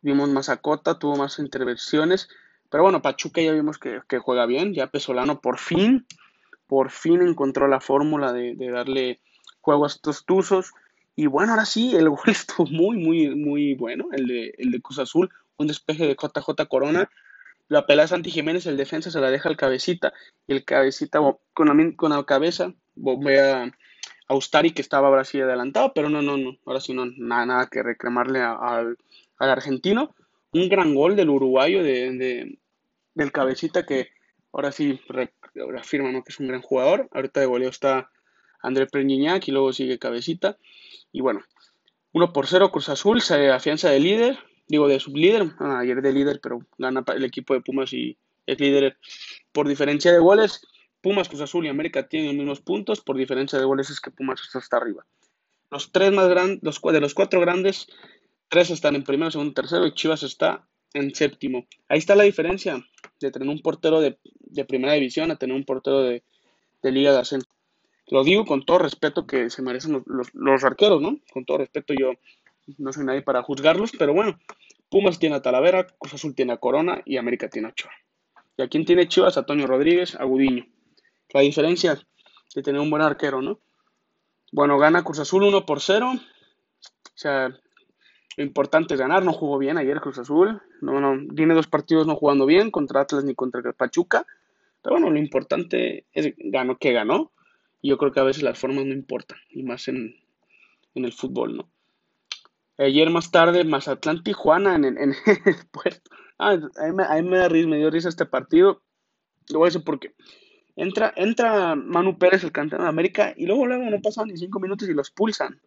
Vimos 0.00 0.30
más 0.30 0.48
a 0.48 0.56
Cota, 0.56 0.98
tuvo 0.98 1.16
más 1.16 1.38
intervenciones. 1.38 2.30
Pero 2.70 2.82
bueno, 2.82 3.02
Pachuca 3.02 3.42
ya 3.42 3.52
vimos 3.52 3.76
que, 3.76 4.00
juega 4.20 4.46
bien. 4.46 4.72
Ya 4.72 4.86
Pesolano 4.86 5.42
por 5.42 5.58
fin, 5.58 6.06
por 6.66 6.90
fin 6.90 7.20
encontró 7.20 7.68
la 7.68 7.80
fórmula 7.80 8.32
de 8.32 8.70
darle 8.70 9.20
juegos 9.62 9.94
estos 9.94 10.26
tuzos. 10.26 10.72
Y 11.16 11.26
bueno, 11.26 11.52
ahora 11.52 11.64
sí, 11.64 11.96
el 11.96 12.08
gol 12.10 12.20
estuvo 12.26 12.66
muy, 12.66 12.98
muy, 12.98 13.34
muy 13.34 13.74
bueno, 13.74 14.08
el 14.12 14.26
de, 14.26 14.54
el 14.58 14.70
de 14.70 14.82
Cruz 14.82 14.98
Azul, 14.98 15.30
un 15.56 15.66
despeje 15.66 16.06
de 16.06 16.16
JJ 16.16 16.68
Corona. 16.68 17.08
La 17.68 17.86
pelea 17.86 18.06
Santi 18.06 18.30
Jiménez, 18.30 18.66
el 18.66 18.76
defensa 18.76 19.10
se 19.10 19.20
la 19.20 19.30
deja 19.30 19.48
al 19.48 19.56
cabecita. 19.56 20.12
Y 20.46 20.52
el 20.52 20.64
cabecita 20.64 21.20
con 21.54 21.92
con 21.94 22.10
la 22.10 22.24
cabeza 22.24 22.74
ve 22.94 23.40
a, 23.40 23.72
Ustari 24.28 24.72
que 24.72 24.80
estaba 24.80 25.08
ahora 25.08 25.24
sí 25.24 25.40
adelantado, 25.40 25.92
pero 25.94 26.08
no, 26.08 26.22
no, 26.22 26.38
no, 26.38 26.56
ahora 26.64 26.80
sí 26.80 26.94
no, 26.94 27.04
nada, 27.04 27.44
nada 27.44 27.66
que 27.66 27.82
reclamarle 27.82 28.40
al, 28.40 28.96
argentino. 29.36 30.14
Un 30.52 30.68
gran 30.70 30.94
gol 30.94 31.16
del 31.16 31.28
uruguayo 31.28 31.82
de, 31.82 32.58
del 33.14 33.32
cabecita 33.32 33.84
que 33.84 34.08
ahora 34.52 34.72
sí 34.72 35.00
reafirma 35.54 36.12
¿no? 36.12 36.22
que 36.22 36.32
es 36.32 36.40
un 36.40 36.48
gran 36.48 36.62
jugador. 36.62 37.08
Ahorita 37.12 37.40
de 37.40 37.46
goleo 37.46 37.68
está 37.68 38.10
André 38.62 38.86
Preñiñac 38.86 39.46
y 39.48 39.52
luego 39.52 39.72
sigue 39.72 39.98
Cabecita. 39.98 40.56
Y 41.12 41.20
bueno, 41.20 41.42
1 42.12 42.32
por 42.32 42.46
0 42.46 42.70
Cruz 42.70 42.88
Azul 42.88 43.20
se 43.20 43.50
afianza 43.50 43.90
de 43.90 44.00
líder, 44.00 44.38
digo 44.68 44.88
de 44.88 45.00
sublíder, 45.00 45.50
ayer 45.58 46.00
de 46.00 46.12
líder, 46.12 46.40
pero 46.42 46.60
gana 46.78 47.04
el 47.14 47.24
equipo 47.24 47.54
de 47.54 47.60
Pumas 47.60 47.92
y 47.92 48.16
es 48.46 48.60
líder 48.60 48.96
por 49.52 49.68
diferencia 49.68 50.12
de 50.12 50.18
goles. 50.18 50.66
Pumas, 51.00 51.28
Cruz 51.28 51.40
Azul 51.40 51.66
y 51.66 51.68
América 51.68 52.08
tienen 52.08 52.28
los 52.28 52.36
mismos 52.36 52.60
puntos, 52.60 53.00
por 53.00 53.16
diferencia 53.16 53.58
de 53.58 53.64
goles 53.64 53.90
es 53.90 54.00
que 54.00 54.10
Pumas 54.10 54.40
está 54.40 54.58
hasta 54.58 54.76
arriba. 54.76 55.04
Los 55.70 55.90
tres 55.90 56.12
más 56.12 56.28
grandes, 56.28 56.60
de 56.60 57.00
los 57.00 57.14
cuatro 57.14 57.40
grandes, 57.40 57.88
tres 58.48 58.70
están 58.70 58.94
en 58.94 59.04
primero, 59.04 59.30
segundo, 59.30 59.54
tercero 59.54 59.86
y 59.86 59.94
Chivas 59.94 60.22
está 60.22 60.66
en 60.92 61.14
séptimo. 61.14 61.66
Ahí 61.88 61.98
está 61.98 62.14
la 62.14 62.24
diferencia 62.24 62.86
de 63.20 63.30
tener 63.30 63.48
un 63.48 63.62
portero 63.62 64.00
de, 64.00 64.18
primera 64.66 64.92
división 64.92 65.30
a 65.30 65.36
tener 65.36 65.56
un 65.56 65.64
portero 65.64 66.02
de, 66.02 66.22
de 66.82 66.92
liga 66.92 67.12
de 67.12 67.18
ascenso. 67.18 67.48
Lo 68.12 68.24
digo 68.24 68.44
con 68.44 68.62
todo 68.66 68.78
respeto 68.78 69.26
que 69.26 69.48
se 69.48 69.62
merecen 69.62 70.04
los, 70.04 70.64
arqueros, 70.64 71.00
¿no? 71.00 71.16
Con 71.32 71.46
todo 71.46 71.56
respeto, 71.56 71.94
yo 71.98 72.12
no 72.76 72.92
soy 72.92 73.06
nadie 73.06 73.22
para 73.22 73.42
juzgarlos, 73.42 73.92
pero 73.98 74.12
bueno, 74.12 74.38
Pumas 74.90 75.18
tiene 75.18 75.36
a 75.36 75.40
Talavera, 75.40 75.86
Cruz 75.98 76.12
Azul 76.12 76.34
tiene 76.34 76.52
a 76.52 76.58
Corona 76.58 77.00
y 77.06 77.16
América 77.16 77.48
tiene 77.48 77.68
a 77.68 77.70
Ochoa. 77.70 77.90
Y 78.58 78.62
a 78.64 78.68
quien 78.68 78.84
tiene 78.84 79.08
Chivas, 79.08 79.38
a 79.38 79.46
Toño 79.46 79.66
Rodríguez, 79.66 80.14
a 80.16 80.24
Gudiño. 80.24 80.66
La 81.32 81.40
diferencia 81.40 81.98
de 82.54 82.62
tener 82.62 82.82
un 82.82 82.90
buen 82.90 83.00
arquero, 83.00 83.40
¿no? 83.40 83.60
Bueno, 84.52 84.76
gana 84.76 85.02
Cruz 85.02 85.20
Azul 85.20 85.44
1 85.44 85.64
por 85.64 85.80
0. 85.80 86.12
O 86.12 86.18
sea, 87.14 87.48
lo 87.48 88.44
importante 88.44 88.92
es 88.92 89.00
ganar. 89.00 89.24
No 89.24 89.32
jugó 89.32 89.56
bien 89.56 89.78
ayer 89.78 90.02
Cruz 90.02 90.18
Azul. 90.18 90.60
No, 90.82 91.00
no, 91.00 91.34
tiene 91.34 91.54
dos 91.54 91.66
partidos 91.66 92.06
no 92.06 92.14
jugando 92.14 92.44
bien 92.44 92.70
contra 92.70 93.00
Atlas 93.00 93.24
ni 93.24 93.34
contra 93.34 93.72
Pachuca. 93.72 94.26
Pero 94.82 94.96
bueno, 94.96 95.08
lo 95.08 95.18
importante 95.18 96.04
es 96.12 96.34
ganó 96.36 96.76
que 96.76 96.92
ganó 96.92 97.32
yo 97.88 97.98
creo 97.98 98.12
que 98.12 98.20
a 98.20 98.24
veces 98.24 98.42
las 98.42 98.58
formas 98.58 98.84
no 98.84 98.92
importan, 98.92 99.38
y 99.50 99.62
más 99.62 99.88
en, 99.88 100.16
el 100.94 101.12
fútbol, 101.12 101.56
¿no? 101.56 101.70
Ayer 102.78 103.10
más 103.10 103.30
tarde, 103.30 103.64
Mazatlán 103.64 104.22
Tijuana 104.22 104.74
en, 104.74 104.84
en, 104.84 104.98
en 104.98 105.14
el 105.46 105.66
puerto. 105.70 106.10
Ah, 106.38 106.52
a 106.52 106.86
mí, 106.86 107.28
me, 107.28 107.36
da 107.36 107.48
risa, 107.48 107.68
me 107.68 107.78
dio 107.78 107.90
risa 107.90 108.08
este 108.08 108.26
partido. 108.26 108.82
Lo 109.50 109.58
voy 109.58 109.66
a 109.66 109.68
decir 109.68 109.84
porque 109.84 110.14
Entra, 110.74 111.12
entra 111.16 111.74
Manu 111.74 112.18
Pérez, 112.18 112.44
el 112.44 112.52
cantante 112.52 112.82
de 112.82 112.88
América, 112.88 113.34
y 113.36 113.46
luego, 113.46 113.66
luego 113.66 113.84
no 113.90 114.00
pasan 114.00 114.28
ni 114.28 114.36
cinco 114.36 114.58
minutos 114.58 114.88
y 114.88 114.94
lo 114.94 115.02
expulsan. 115.02 115.60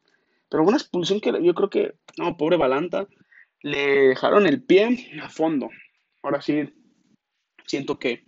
Pero 0.49 0.63
una 0.63 0.77
expulsión 0.77 1.19
que 1.19 1.31
yo 1.43 1.53
creo 1.53 1.69
que, 1.69 1.95
no, 2.17 2.37
pobre 2.37 2.57
Balanta, 2.57 3.07
le 3.61 4.07
dejaron 4.09 4.47
el 4.47 4.63
pie 4.63 5.11
a 5.21 5.29
fondo. 5.29 5.69
Ahora 6.23 6.41
sí, 6.41 6.73
siento 7.67 7.99
que, 7.99 8.23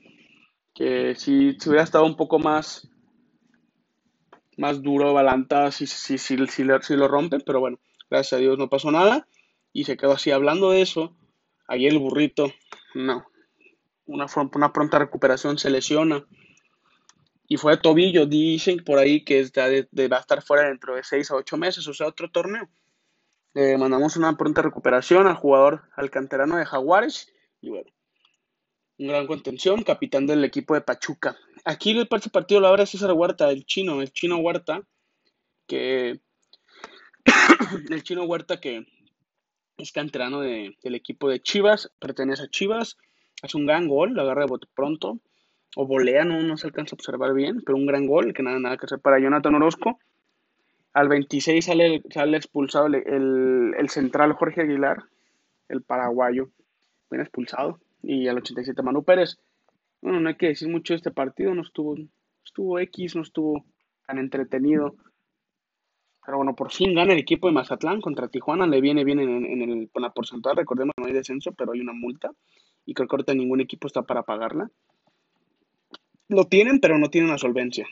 que 0.76 1.16
si, 1.16 1.58
si 1.60 1.70
hubiera 1.70 1.84
estado 1.84 2.06
un 2.06 2.16
poco 2.16 2.38
más, 2.38 2.88
más 4.58 4.82
duro 4.82 5.14
Balanta, 5.14 5.72
si, 5.72 5.88
si, 5.88 6.18
si, 6.18 6.38
si, 6.48 6.64
lo 6.64 7.08
rompen, 7.08 7.42
pero 7.46 7.60
bueno, 7.60 7.80
gracias 8.10 8.34
a 8.34 8.38
Dios 8.42 8.58
no 8.58 8.70
pasó 8.70 8.92
nada 8.92 9.28
y 9.72 9.86
se 9.86 9.96
quedó 9.96 10.14
así. 10.14 10.32
Hablando 10.32 10.72
de 10.72 10.82
eso, 10.82 11.16
ayer 11.68 11.94
el 11.94 12.00
burrito, 12.00 12.52
no, 12.96 13.26
una, 14.06 14.26
una 14.54 14.74
pronta 14.74 15.00
recuperación 15.00 15.58
se 15.58 15.70
lesiona 15.70 16.26
y 17.48 17.58
fue 17.58 17.74
de 17.74 17.82
tobillo. 17.82 18.26
Dicen 18.26 18.84
por 18.84 19.00
ahí 19.00 19.24
que 19.24 19.50
va 19.56 20.18
a 20.18 20.20
estar 20.20 20.42
fuera 20.42 20.68
dentro 20.68 20.96
de 20.96 21.04
6 21.04 21.32
a 21.32 21.36
8 21.36 21.58
meses, 21.58 21.88
o 21.88 21.94
sea, 21.94 22.08
otro 22.08 22.30
torneo. 22.30 22.68
Le 23.54 23.78
mandamos 23.78 24.18
una 24.18 24.36
pronta 24.38 24.62
recuperación 24.62 25.28
al 25.28 25.36
jugador, 25.36 25.84
al 25.96 26.10
canterano 26.10 26.58
de 26.58 26.66
Jaguares. 26.66 27.34
Y 27.62 27.70
bueno, 27.70 27.90
un 29.00 29.08
gran 29.08 29.28
contención, 29.28 29.84
capitán 29.84 30.28
del 30.28 30.44
equipo 30.44 30.74
de 30.74 30.82
Pachuca. 30.82 31.38
Aquí 31.70 31.92
el 31.92 32.08
partido 32.08 32.62
lo 32.62 32.68
abre 32.68 32.86
César 32.86 33.12
Huerta, 33.12 33.52
el 33.52 33.66
chino, 33.66 34.02
el 34.02 34.14
chino 34.14 34.38
Huerta, 34.38 34.84
que 35.68 36.22
el 37.90 38.04
chino 38.04 38.24
Huerta 38.24 38.62
que 38.62 38.88
es 39.76 39.92
canterano 39.92 40.40
del 40.40 40.96
equipo 40.96 41.28
de 41.28 41.42
Chivas, 41.42 41.92
pertenece 42.00 42.44
a 42.44 42.50
Chivas, 42.50 42.98
hace 43.44 43.58
un 43.58 43.66
gran 43.66 43.90
gol, 43.90 44.14
lo 44.14 44.22
agarra 44.22 44.44
de 44.44 44.48
bote 44.48 44.68
pronto, 44.74 45.20
o 45.76 45.86
volea, 45.86 46.24
no, 46.24 46.42
no 46.42 46.56
se 46.56 46.68
alcanza 46.68 46.96
a 46.96 47.00
observar 47.00 47.34
bien, 47.34 47.62
pero 47.66 47.78
un 47.78 47.86
gran 47.86 48.08
gol, 48.08 48.34
que 48.34 48.44
nada, 48.44 48.60
nada 48.60 48.78
que 48.78 48.86
hacer 48.86 49.00
para 49.00 49.20
Jonathan 49.20 49.56
Orozco. 49.56 50.00
Al 50.94 51.10
26 51.10 51.66
sale, 51.66 52.02
expulsado 52.38 52.86
el, 52.86 53.74
el, 53.78 53.90
central 53.90 54.32
Jorge 54.32 54.62
Aguilar, 54.62 55.04
el 55.68 55.82
paraguayo, 55.82 56.48
bien 57.12 57.24
expulsado. 57.24 57.82
Y 58.02 58.30
al 58.30 58.38
87 58.38 58.82
Manu 58.82 59.04
Pérez. 59.04 59.38
Bueno, 60.02 60.20
no 60.20 60.30
hay 60.30 60.36
que 60.36 60.48
decir 60.48 60.70
mucho 60.70 60.94
de 60.94 60.98
este 60.98 61.12
partido, 61.12 61.54
no 61.54 61.62
estuvo, 61.62 61.96
estuvo 62.46 62.80
X, 62.80 63.16
no 63.16 63.22
estuvo 63.22 63.66
tan 64.06 64.20
entretenido. 64.20 64.96
Pero 66.26 66.38
bueno, 66.38 66.56
por 66.56 66.72
fin 66.72 66.94
gana 66.94 67.14
el 67.14 67.20
equipo 67.20 67.48
de 67.48 67.54
Mazatlán 67.54 68.02
contra 68.02 68.28
Tijuana, 68.28 68.68
le 68.68 68.82
viene 68.82 69.04
bien 69.04 69.20
en, 69.20 69.46
en, 69.46 69.62
el, 69.62 69.90
la 69.96 70.12
porcentual, 70.12 70.58
recordemos 70.58 70.94
que 70.96 71.02
no 71.02 71.08
hay 71.08 71.14
descenso, 71.14 71.54
pero 71.54 71.72
hay 71.72 71.80
una 71.80 71.94
multa 71.94 72.32
y 72.86 72.94
creo 72.94 73.08
que 73.08 73.16
ahorita 73.16 73.34
ningún 73.34 73.62
equipo 73.62 73.88
está 73.88 74.04
para 74.04 74.24
pagarla 74.24 74.70
lo 76.30 76.46
tienen, 76.46 76.80
pero 76.80 76.98
no 76.98 77.10
tienen 77.10 77.32
la 77.32 77.38
solvencia. 77.38 77.88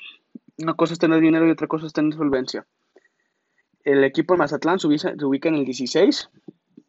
Una 0.57 0.73
cosa 0.73 0.93
es 0.93 0.99
tener 0.99 1.19
dinero 1.21 1.47
y 1.47 1.51
otra 1.51 1.67
cosa 1.67 1.87
es 1.87 1.93
tener 1.93 2.13
solvencia. 2.13 2.65
El 3.83 4.03
equipo 4.03 4.33
de 4.33 4.39
Mazatlán 4.39 4.79
se 4.79 4.87
ubica, 4.87 5.49
en 5.49 5.55
el 5.55 5.65
16, 5.65 6.29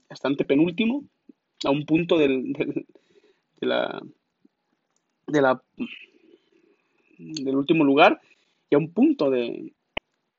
bastante 0.08 0.44
penúltimo, 0.44 1.04
a 1.64 1.70
un 1.70 1.84
punto 1.84 2.18
del, 2.18 2.52
de 2.52 3.66
la, 3.66 4.02
de 5.26 5.42
la, 5.42 5.62
del 7.18 7.56
último 7.56 7.84
lugar 7.84 8.20
y 8.70 8.74
a 8.74 8.78
un 8.78 8.92
punto 8.92 9.30
de, 9.30 9.72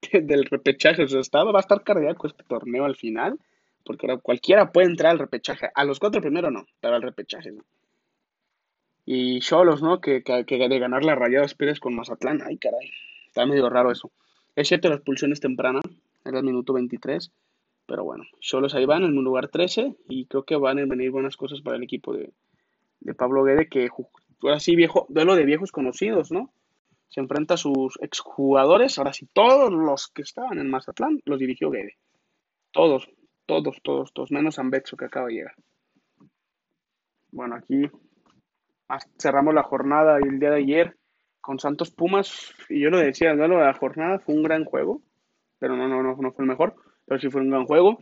del 0.12 0.46
repechaje. 0.46 1.04
O 1.04 1.08
sea, 1.08 1.44
va 1.44 1.60
a 1.60 1.62
estar 1.62 1.84
cardíaco 1.84 2.28
este 2.28 2.44
torneo 2.44 2.86
al 2.86 2.96
final, 2.96 3.40
porque 3.84 4.08
cualquiera 4.22 4.72
puede 4.72 4.88
entrar 4.88 5.12
al 5.12 5.20
repechaje. 5.20 5.70
A 5.74 5.86
los 5.86 6.00
cuatro 6.00 6.22
primero 6.22 6.52
no, 6.52 6.66
pero 6.80 6.96
al 6.96 7.02
repechaje 7.02 7.52
no. 7.52 7.64
Y 9.10 9.40
Cholos, 9.40 9.82
¿no? 9.82 10.02
Que, 10.02 10.22
que, 10.22 10.44
de 10.46 10.80
ganar 10.80 11.06
la 11.06 11.16
Rayadas 11.16 11.54
Pérez 11.54 11.80
con 11.80 11.96
Mazatlán. 11.96 12.42
Ay, 12.46 12.58
caray. 12.58 12.92
Está 13.28 13.46
medio 13.46 13.70
raro 13.70 13.90
eso. 13.90 14.12
Es 14.54 14.68
cierto, 14.68 14.90
la 14.90 14.96
expulsión 14.96 15.32
es 15.32 15.40
temprana. 15.40 15.80
Era 16.26 16.40
el 16.40 16.44
minuto 16.44 16.74
23. 16.74 17.32
Pero 17.86 18.04
bueno, 18.04 18.26
Cholos 18.42 18.76
ahí 18.76 18.84
van 18.86 19.04
en 19.04 19.18
un 19.18 19.24
lugar 19.24 19.48
13. 19.48 19.96
Y 20.10 20.26
creo 20.26 20.44
que 20.44 20.58
van 20.58 20.80
a 20.80 20.86
venir 20.86 21.12
buenas 21.12 21.38
cosas 21.38 21.62
para 21.62 21.78
el 21.78 21.84
equipo 21.84 22.14
de, 22.14 22.34
Pablo 23.14 23.46
Guede. 23.46 23.70
Que 23.70 23.88
ahora 24.42 24.60
sí, 24.60 24.76
viejo, 24.76 25.06
duelo 25.10 25.36
de 25.36 25.46
viejos 25.46 25.72
conocidos, 25.72 26.32
¿no? 26.32 26.52
Se 27.10 27.22
enfrenta 27.22 27.56
a 27.56 27.58
sus 27.58 27.98
exjugadores. 28.02 28.98
Ahora 28.98 29.14
sí, 29.14 29.28
todos 29.32 29.72
los 29.72 30.08
que 30.10 30.24
estaban 30.24 30.60
en 30.60 30.70
Mazatlán 30.70 31.22
los 31.26 31.40
dirigió 31.40 31.72
Guede. 31.72 31.98
Todos, 32.72 33.10
todos, 33.46 33.78
todos, 33.82 34.14
todos. 34.14 34.32
Menos 34.32 34.60
Ambecho 34.60 34.98
que 34.98 35.06
acaba 35.06 35.28
de 35.28 35.34
llegar. 35.34 35.56
Bueno, 37.32 37.56
aquí 37.56 37.90
cerramos 39.20 39.54
la 39.54 39.64
jornada 39.64 40.18
el 40.18 40.40
día 40.40 40.52
de 40.52 40.58
ayer 40.58 40.98
con 41.42 41.60
Santos 41.60 41.92
Pumas, 41.92 42.54
y 42.68 42.82
yo 42.82 42.90
lo 42.90 42.98
decía, 42.98 43.32
el 43.32 43.38
duelo 43.38 43.58
de 43.58 43.66
la 43.66 43.74
jornada 43.74 44.20
fue 44.20 44.36
un 44.36 44.44
gran 44.44 44.66
juego, 44.66 45.02
pero 45.60 45.78
no, 45.78 45.88
no, 45.88 46.04
no, 46.04 46.16
no 46.18 46.32
fue 46.34 46.44
el 46.44 46.50
mejor, 46.50 46.76
pero 47.06 47.22
sí 47.22 47.30
fue 47.30 47.42
un 47.42 47.50
gran 47.50 47.66
juego. 47.66 48.00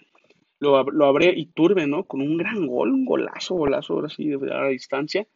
Lo, 0.60 0.84
lo 0.84 1.06
abre 1.06 1.32
y 1.36 1.48
turbe, 1.48 1.86
¿no? 1.86 2.06
Con 2.06 2.22
un 2.22 2.38
gran 2.38 2.66
gol, 2.66 2.92
un 2.92 3.06
golazo, 3.06 3.54
golazo, 3.54 3.94
ahora 3.94 4.10
sí, 4.10 4.28
de 4.28 4.38
larga 4.38 4.70
distancia. 4.70 5.28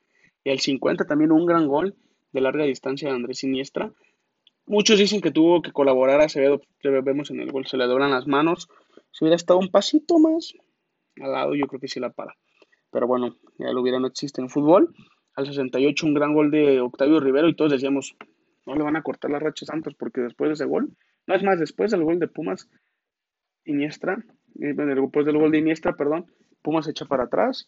Al 0.51 0.59
50 0.59 1.05
también 1.05 1.31
un 1.31 1.45
gran 1.45 1.67
gol 1.67 1.95
de 2.31 2.41
larga 2.41 2.65
distancia 2.65 3.09
de 3.09 3.15
Andrés 3.15 3.39
Siniestra. 3.39 3.91
Muchos 4.65 4.99
dicen 4.99 5.21
que 5.21 5.31
tuvo 5.31 5.61
que 5.61 5.71
colaborar 5.71 6.21
a 6.21 6.25
Acevedo, 6.25 6.61
vemos 6.83 7.31
en 7.31 7.39
el 7.39 7.51
gol, 7.51 7.65
se 7.65 7.77
le 7.77 7.85
doblan 7.85 8.11
las 8.11 8.27
manos. 8.27 8.69
Si 9.11 9.23
hubiera 9.23 9.35
estado 9.35 9.59
un 9.59 9.69
pasito 9.69 10.19
más 10.19 10.53
al 11.21 11.31
lado, 11.31 11.55
yo 11.55 11.67
creo 11.67 11.79
que 11.79 11.87
sí 11.87 11.99
la 11.99 12.11
para. 12.11 12.35
Pero 12.91 13.07
bueno, 13.07 13.35
ya 13.57 13.71
lo 13.71 13.81
hubiera, 13.81 13.99
no 13.99 14.07
existe 14.07 14.41
en 14.41 14.49
fútbol 14.49 14.93
al 15.39 15.45
68 15.45 16.05
un 16.05 16.13
gran 16.13 16.33
gol 16.33 16.51
de 16.51 16.81
Octavio 16.81 17.19
Rivero 17.19 17.47
y 17.47 17.55
todos 17.55 17.71
decíamos, 17.71 18.15
no 18.65 18.75
le 18.75 18.83
van 18.83 18.95
a 18.95 19.03
cortar 19.03 19.31
la 19.31 19.39
racha 19.39 19.65
Santos 19.65 19.95
porque 19.95 20.21
después 20.21 20.49
de 20.49 20.53
ese 20.53 20.65
gol, 20.65 20.89
no 21.27 21.35
es 21.35 21.43
más, 21.43 21.59
después 21.59 21.91
del 21.91 22.03
gol 22.03 22.19
de 22.19 22.27
Pumas, 22.27 22.69
Iniestra, 23.65 24.23
eh, 24.59 24.73
después 24.73 25.25
del 25.25 25.37
gol 25.37 25.51
de 25.51 25.59
Iniestra, 25.59 25.95
perdón, 25.95 26.25
Pumas 26.61 26.87
echa 26.87 27.05
para 27.05 27.25
atrás 27.25 27.67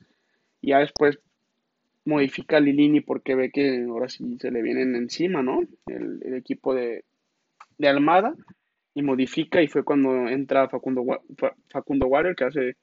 y 0.60 0.72
ya 0.72 0.80
después 0.80 1.20
modifica 2.06 2.60
Lilini 2.60 3.02
porque 3.02 3.36
ve 3.36 3.52
que 3.52 3.86
ahora 3.88 4.10
sí 4.10 4.38
se 4.40 4.52
le 4.52 4.62
vienen 4.62 4.96
encima, 4.96 5.42
¿no? 5.44 5.62
El, 5.88 6.34
equipo 6.34 6.74
de, 6.74 7.04
de, 7.78 7.88
Almada 7.88 8.34
y 8.94 9.04
modifica 9.04 9.62
y 9.62 9.68
fue 9.68 9.84
cuando 9.84 10.28
entra 10.28 10.70
Facundo, 10.70 11.04
Facundo 11.70 12.08
Warrior 12.08 12.36
que 12.36 12.46
hace 12.46 12.76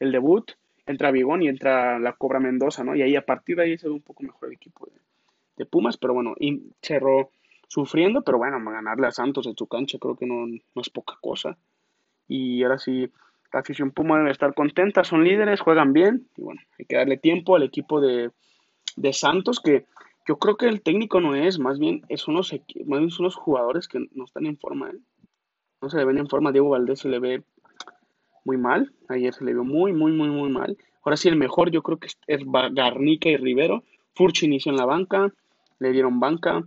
el 0.00 0.12
debut 0.12 0.52
entra 0.86 1.10
Vigón 1.10 1.42
y 1.42 1.48
entra 1.48 1.98
la 1.98 2.14
Cobra 2.14 2.40
Mendoza, 2.40 2.84
¿no? 2.84 2.94
Y 2.94 3.02
ahí 3.02 3.16
a 3.16 3.24
partir 3.24 3.56
de 3.56 3.64
ahí 3.64 3.78
se 3.78 3.88
ve 3.88 3.94
un 3.94 4.02
poco 4.02 4.22
mejor 4.22 4.48
el 4.48 4.54
equipo 4.54 4.86
de, 4.86 4.92
Pumas, 5.64 5.96
pero 5.96 6.12
bueno, 6.12 6.34
y 6.40 6.72
cerró 6.82 7.30
sufriendo, 7.68 8.22
pero 8.22 8.36
bueno, 8.36 8.58
ganarle 8.68 9.06
a 9.06 9.12
Santos 9.12 9.46
en 9.46 9.56
su 9.56 9.68
cancha 9.68 9.96
creo 10.00 10.16
que 10.16 10.26
no, 10.26 10.44
es 10.74 10.90
poca 10.90 11.14
cosa. 11.20 11.56
Y 12.26 12.64
ahora 12.64 12.78
sí, 12.78 13.08
la 13.52 13.60
afición 13.60 13.92
Puma 13.92 14.18
debe 14.18 14.32
estar 14.32 14.54
contenta, 14.54 15.04
son 15.04 15.22
líderes, 15.22 15.60
juegan 15.60 15.92
bien, 15.92 16.26
y 16.36 16.42
bueno, 16.42 16.60
hay 16.80 16.84
que 16.84 16.96
darle 16.96 17.16
tiempo 17.16 17.54
al 17.54 17.62
equipo 17.62 18.00
de, 18.00 18.32
Santos, 19.12 19.60
que 19.60 19.86
yo 20.26 20.38
creo 20.38 20.56
que 20.56 20.68
el 20.68 20.82
técnico 20.82 21.20
no 21.20 21.34
es, 21.34 21.58
más 21.58 21.78
bien 21.78 22.02
es 22.08 22.28
unos, 22.28 22.52
más 22.86 23.00
bien 23.00 23.10
jugadores 23.30 23.88
que 23.88 24.06
no 24.12 24.24
están 24.24 24.46
en 24.46 24.58
forma, 24.58 24.90
¿eh? 24.90 24.98
No 25.80 25.90
se 25.90 25.96
le 25.96 26.04
ven 26.04 26.18
en 26.18 26.28
forma, 26.28 26.52
Diego 26.52 26.68
Valdés 26.68 27.00
se 27.00 27.08
le 27.08 27.18
ve 27.18 27.42
muy 28.44 28.56
mal. 28.56 28.92
Ayer 29.08 29.34
se 29.34 29.44
le 29.44 29.52
vio 29.52 29.64
muy, 29.64 29.92
muy, 29.92 30.12
muy, 30.12 30.28
muy 30.28 30.48
mal. 30.48 30.76
Ahora 31.04 31.16
sí, 31.16 31.28
el 31.28 31.36
mejor 31.36 31.70
yo 31.70 31.82
creo 31.82 31.98
que 31.98 32.08
es, 32.26 32.40
Garnica 32.46 33.28
y 33.28 33.36
Rivero. 33.36 33.82
Furch 34.14 34.44
inició 34.44 34.70
en 34.70 34.78
la 34.78 34.84
banca, 34.84 35.32
le 35.78 35.90
dieron 35.90 36.20
banca. 36.20 36.62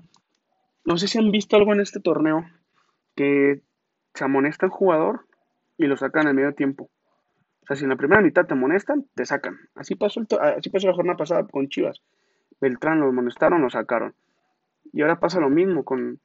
No 0.83 0.97
sé 0.97 1.07
si 1.07 1.17
han 1.17 1.31
visto 1.31 1.55
algo 1.55 1.73
en 1.73 1.79
este 1.79 1.99
torneo 1.99 2.45
que 3.15 3.61
se 4.13 4.23
amonesta 4.23 4.65
el 4.65 4.71
jugador 4.71 5.25
y 5.77 5.85
lo 5.85 5.95
sacan 5.95 6.27
en 6.27 6.35
medio 6.35 6.53
tiempo. 6.53 6.89
O 7.65 7.67
sea, 7.67 7.75
si 7.75 7.83
en 7.83 7.89
la 7.89 7.95
primera 7.95 8.21
mitad 8.21 8.45
te 8.45 8.53
amonestan, 8.53 9.07
te 9.15 9.25
sacan. 9.25 9.57
Así 9.73 9.95
pasó, 9.95 10.19
el 10.19 10.27
así 10.39 10.69
pasó 10.69 10.85
la 10.85 10.93
jornada 10.93 11.17
pasada 11.17 11.47
con 11.47 11.67
Chivas. 11.67 11.99
Beltrán 12.61 12.99
lo 12.99 13.07
amonestaron, 13.07 13.63
lo 13.63 13.71
sacaron. 13.71 14.13
Y 14.93 15.01
ahora 15.01 15.19
pasa 15.19 15.39
lo 15.39 15.49
mismo 15.49 15.83
con, 15.83 16.19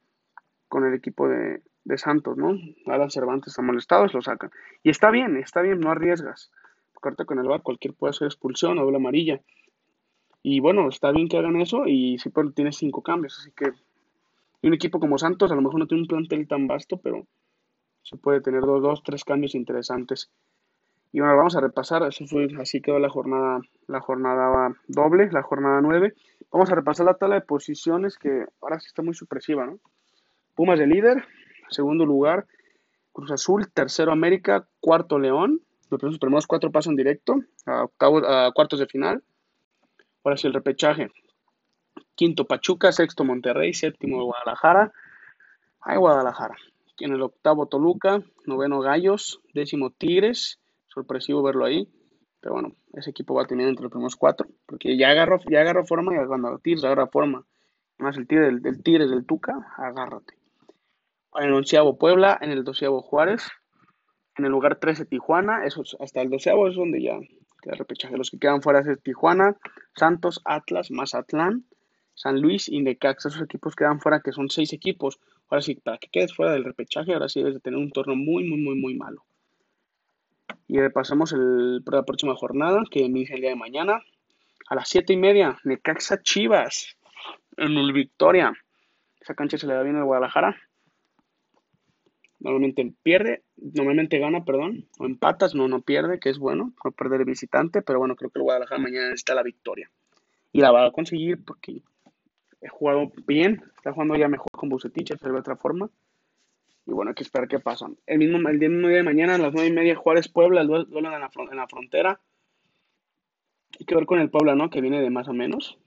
con 0.68 0.84
el 0.84 0.92
equipo 0.92 1.28
de, 1.28 1.62
de 1.84 1.98
Santos, 1.98 2.36
¿no? 2.36 2.58
Alan 2.86 3.10
Cervantes 3.10 3.48
está 3.48 3.62
molestado, 3.62 4.06
lo 4.12 4.20
sacan. 4.20 4.50
Y 4.82 4.90
está 4.90 5.10
bien, 5.10 5.38
está 5.38 5.62
bien, 5.62 5.80
no 5.80 5.90
arriesgas. 5.90 6.52
Corta 6.92 7.24
con 7.24 7.38
el 7.38 7.48
bar, 7.48 7.62
cualquier 7.62 7.94
puede 7.94 8.12
ser 8.12 8.26
expulsión 8.26 8.78
o 8.78 8.82
doble 8.82 8.98
amarilla. 8.98 9.40
Y 10.42 10.60
bueno, 10.60 10.88
está 10.88 11.10
bien 11.10 11.28
que 11.28 11.38
hagan 11.38 11.58
eso 11.60 11.86
y 11.86 12.18
sí 12.18 12.28
pero 12.30 12.52
tiene 12.52 12.72
cinco 12.72 13.02
cambios, 13.02 13.38
así 13.38 13.50
que 13.52 13.72
un 14.62 14.74
equipo 14.74 15.00
como 15.00 15.18
Santos 15.18 15.50
a 15.52 15.54
lo 15.54 15.62
mejor 15.62 15.80
no 15.80 15.86
tiene 15.86 16.02
un 16.02 16.08
plantel 16.08 16.46
tan 16.46 16.66
vasto, 16.66 16.98
pero 16.98 17.26
se 18.02 18.16
puede 18.16 18.40
tener 18.40 18.62
dos, 18.62 18.82
dos, 18.82 19.02
tres 19.02 19.24
cambios 19.24 19.54
interesantes. 19.54 20.30
Y 21.12 21.20
bueno, 21.20 21.36
vamos 21.36 21.56
a 21.56 21.60
repasar, 21.60 22.02
así 22.04 22.26
fue, 22.26 22.48
así 22.60 22.80
quedó 22.80 22.98
la 22.98 23.08
jornada, 23.08 23.60
la 23.88 24.00
jornada 24.00 24.76
doble, 24.86 25.30
la 25.32 25.42
jornada 25.42 25.80
nueve. 25.80 26.14
Vamos 26.52 26.70
a 26.70 26.74
repasar 26.74 27.06
la 27.06 27.14
tabla 27.14 27.36
de 27.36 27.40
posiciones 27.40 28.16
que 28.16 28.46
ahora 28.60 28.78
sí 28.78 28.86
está 28.86 29.02
muy 29.02 29.14
supresiva, 29.14 29.66
¿no? 29.66 29.78
Pumas 30.54 30.78
de 30.78 30.86
líder, 30.86 31.24
segundo 31.68 32.06
lugar 32.06 32.46
Cruz 33.12 33.32
Azul, 33.32 33.68
tercero 33.72 34.12
América, 34.12 34.68
cuarto 34.80 35.18
León. 35.18 35.60
Los 35.90 36.18
primeros 36.18 36.46
cuatro 36.46 36.70
pasan 36.70 36.94
directo 36.94 37.40
a, 37.66 37.86
a 37.98 38.52
cuartos 38.52 38.78
de 38.78 38.86
final. 38.86 39.24
Ahora 40.22 40.36
sí, 40.36 40.46
el 40.46 40.54
repechaje. 40.54 41.10
quinto 42.14 42.44
Pachuca, 42.44 42.92
sexto 42.92 43.24
Monterrey, 43.24 43.74
séptimo 43.74 44.22
Guadalajara. 44.24 44.92
Ay, 45.80 45.98
Guadalajara. 45.98 46.56
En 46.98 47.12
el 47.12 47.22
octavo 47.22 47.66
Toluca, 47.66 48.22
noveno 48.46 48.80
Gallos, 48.80 49.40
décimo 49.54 49.90
Tigres. 49.90 50.59
Sorpresivo 50.92 51.42
verlo 51.42 51.64
ahí. 51.64 51.88
Pero 52.40 52.54
bueno, 52.54 52.74
ese 52.94 53.10
equipo 53.10 53.34
va 53.34 53.42
a 53.42 53.46
tener 53.46 53.68
entre 53.68 53.82
los 53.82 53.90
primeros 53.90 54.16
cuatro. 54.16 54.48
Porque 54.66 54.96
ya 54.96 55.10
agarró, 55.10 55.38
ya 55.50 55.60
agarró 55.60 55.84
forma 55.84 56.14
y 56.14 56.26
cuando 56.26 56.58
Tigres 56.58 56.84
agarra 56.84 57.06
forma. 57.06 57.46
Más 57.98 58.16
el 58.16 58.26
Tigres 58.26 58.62
del, 58.62 58.82
Tigres 58.82 59.10
del 59.10 59.26
Tuca, 59.26 59.74
agárrate. 59.76 60.34
En 61.34 61.44
el 61.44 61.52
onceavo 61.52 61.98
Puebla, 61.98 62.38
en 62.40 62.50
el 62.50 62.64
doceavo 62.64 63.02
Juárez, 63.02 63.48
en 64.36 64.46
el 64.46 64.50
lugar 64.50 64.76
13 64.76 65.04
Tijuana, 65.04 65.64
eso 65.64 65.82
hasta 66.00 66.22
el 66.22 66.30
doceavo 66.30 66.66
es 66.66 66.74
donde 66.74 67.02
ya 67.02 67.18
queda 67.62 67.74
repechaje. 67.74 68.16
Los 68.16 68.30
que 68.30 68.38
quedan 68.38 68.62
fuera 68.62 68.80
es 68.80 69.02
Tijuana, 69.02 69.56
Santos, 69.94 70.40
Atlas, 70.44 70.90
Mazatlán, 70.90 71.66
San 72.14 72.40
Luis 72.40 72.68
y 72.68 72.80
Necaxa. 72.80 73.28
Esos 73.28 73.42
equipos 73.42 73.76
quedan 73.76 74.00
fuera, 74.00 74.20
que 74.20 74.32
son 74.32 74.48
seis 74.48 74.72
equipos. 74.72 75.20
Ahora 75.48 75.62
sí, 75.62 75.74
para 75.74 75.98
que 75.98 76.08
quedes 76.08 76.34
fuera 76.34 76.52
del 76.52 76.64
repechaje, 76.64 77.12
ahora 77.12 77.28
sí 77.28 77.40
debes 77.40 77.54
de 77.54 77.60
tener 77.60 77.78
un 77.78 77.90
torneo 77.90 78.16
muy, 78.16 78.44
muy, 78.44 78.60
muy, 78.60 78.80
muy 78.80 78.94
malo. 78.94 79.24
Y 80.70 80.78
repasamos 80.78 81.32
el, 81.32 81.82
la 81.84 82.04
próxima 82.04 82.36
jornada, 82.36 82.84
que 82.88 83.00
inicia 83.00 83.34
el 83.34 83.40
día 83.40 83.50
de 83.50 83.56
mañana. 83.56 84.04
A 84.68 84.76
las 84.76 84.88
siete 84.88 85.12
y 85.12 85.16
media, 85.16 85.58
Necaxa 85.64 86.22
Chivas, 86.22 86.96
en 87.56 87.76
el 87.76 87.92
Victoria. 87.92 88.52
Esa 89.20 89.34
cancha 89.34 89.58
se 89.58 89.66
le 89.66 89.74
da 89.74 89.82
bien 89.82 89.96
al 89.96 90.04
Guadalajara. 90.04 90.56
Normalmente 92.38 92.94
pierde, 93.02 93.42
normalmente 93.56 94.20
gana, 94.20 94.44
perdón, 94.44 94.86
o 95.00 95.06
empatas, 95.06 95.56
no, 95.56 95.66
no 95.66 95.80
pierde, 95.80 96.20
que 96.20 96.30
es 96.30 96.38
bueno, 96.38 96.72
no 96.84 96.92
perder 96.92 97.22
el 97.22 97.26
visitante, 97.26 97.82
pero 97.82 97.98
bueno, 97.98 98.14
creo 98.14 98.30
que 98.30 98.38
el 98.38 98.44
Guadalajara 98.44 98.80
mañana 98.80 99.06
necesita 99.06 99.34
la 99.34 99.42
victoria. 99.42 99.90
Y 100.52 100.60
la 100.60 100.70
va 100.70 100.86
a 100.86 100.92
conseguir 100.92 101.44
porque 101.44 101.82
he 102.60 102.68
jugado 102.68 103.10
bien, 103.26 103.64
está 103.76 103.92
jugando 103.92 104.14
ya 104.14 104.28
mejor 104.28 104.52
con 104.52 104.68
Bucetich, 104.68 105.18
de 105.18 105.30
otra 105.32 105.56
forma. 105.56 105.90
Y 106.86 106.92
bueno, 106.92 107.10
hay 107.10 107.14
que 107.14 107.22
esperar 107.22 107.48
qué 107.48 107.58
pasa. 107.58 107.88
El 108.06 108.18
mismo, 108.18 108.48
el 108.48 108.58
día 108.58 108.68
de 108.68 109.02
mañana, 109.02 109.34
a 109.34 109.38
las 109.38 109.52
nueve 109.52 109.68
y 109.68 109.72
media, 109.72 109.96
Juárez 109.96 110.28
Puebla, 110.28 110.62
el 110.62 110.66
duelo 110.66 110.86
en 110.92 111.20
la, 111.20 111.30
en 111.50 111.56
la 111.56 111.68
frontera. 111.68 112.20
Hay 113.78 113.86
que 113.86 113.94
ver 113.94 114.06
con 114.06 114.20
el 114.20 114.30
Puebla, 114.30 114.54
¿no? 114.54 114.70
Que 114.70 114.80
viene 114.80 115.00
de 115.00 115.10
más 115.10 115.28
o 115.28 115.32
menos. 115.32 115.78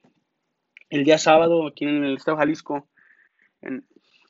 El 0.89 1.03
día 1.03 1.17
sábado, 1.17 1.67
aquí 1.67 1.85
en 1.85 2.03
el 2.03 2.15
Estado 2.15 2.37
Jalisco, 2.37 2.87
en, 3.61 3.85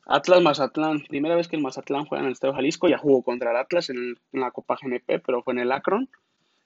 Atlas 0.05 0.41
Mazatlán, 0.41 1.01
primera 1.07 1.35
vez 1.35 1.47
que 1.47 1.55
el 1.55 1.61
Mazatlán 1.61 2.05
juega 2.05 2.21
en 2.21 2.27
el 2.27 2.33
Estadio 2.33 2.53
Jalisco, 2.53 2.89
ya 2.89 2.97
jugó 2.97 3.23
contra 3.23 3.51
el 3.51 3.57
Atlas 3.57 3.89
en, 3.89 4.15
la 4.31 4.51
Copa 4.51 4.77
GNP, 4.81 5.19
pero 5.19 5.43
fue 5.43 5.53
en 5.53 5.59
el 5.59 5.71
Akron. 5.71 6.09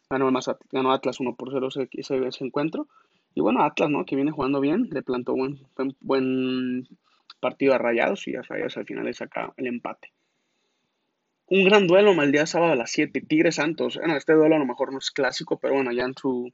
Ganó, 0.09 0.31
ganó 0.71 0.91
Atlas 0.91 1.19
1 1.19 1.35
por 1.35 1.51
0 1.51 1.67
ese, 1.67 1.89
ese, 1.91 2.43
encuentro. 2.43 2.87
Y 3.35 3.41
bueno, 3.41 3.63
Atlas, 3.63 3.89
¿no? 3.89 4.05
Que 4.05 4.15
viene 4.15 4.31
jugando 4.31 4.59
bien, 4.59 4.89
le 4.91 5.03
plantó 5.03 5.33
buen, 5.33 5.59
buen, 5.99 6.87
partido 7.39 7.73
a 7.73 7.77
Rayados 7.77 8.27
y 8.27 8.35
a 8.35 8.41
Rayados 8.41 8.77
al 8.77 8.85
final 8.85 9.05
le 9.05 9.13
saca 9.13 9.53
el 9.57 9.67
empate. 9.67 10.11
Un 11.49 11.63
gran 11.63 11.87
duelo 11.87 12.11
el 12.21 12.31
día 12.31 12.45
sábado 12.45 12.73
a 12.73 12.75
las 12.75 12.91
7, 12.91 13.21
Tigres 13.21 13.55
Santos. 13.55 13.95
Bueno, 13.97 14.17
este 14.17 14.33
duelo 14.33 14.55
a 14.55 14.59
lo 14.59 14.65
mejor 14.65 14.91
no 14.91 14.97
es 14.97 15.11
clásico, 15.11 15.57
pero 15.57 15.75
bueno, 15.75 15.91
allá 15.91 16.03
en 16.05 16.13
su 16.13 16.51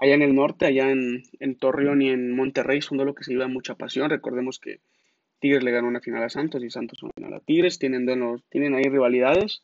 allá 0.00 0.14
en 0.14 0.22
el 0.22 0.34
norte, 0.34 0.66
allá 0.66 0.90
en, 0.90 1.22
en 1.38 1.54
Torreón 1.56 2.02
y 2.02 2.10
en 2.10 2.34
Monterrey, 2.34 2.78
es 2.78 2.90
un 2.90 2.98
duelo 2.98 3.14
que 3.14 3.22
se 3.22 3.32
lleva 3.32 3.46
mucha 3.46 3.76
pasión. 3.76 4.10
Recordemos 4.10 4.58
que 4.58 4.80
Tigres 5.38 5.62
le 5.62 5.70
ganó 5.70 5.88
una 5.88 6.00
final 6.00 6.22
a 6.22 6.30
Santos 6.30 6.64
y 6.64 6.70
Santos 6.70 7.02
una 7.02 7.12
final 7.14 7.34
a 7.34 7.40
Tigres. 7.40 7.78
Tienen, 7.78 8.06
tienen 8.48 8.74
ahí 8.74 8.84
rivalidades. 8.84 9.62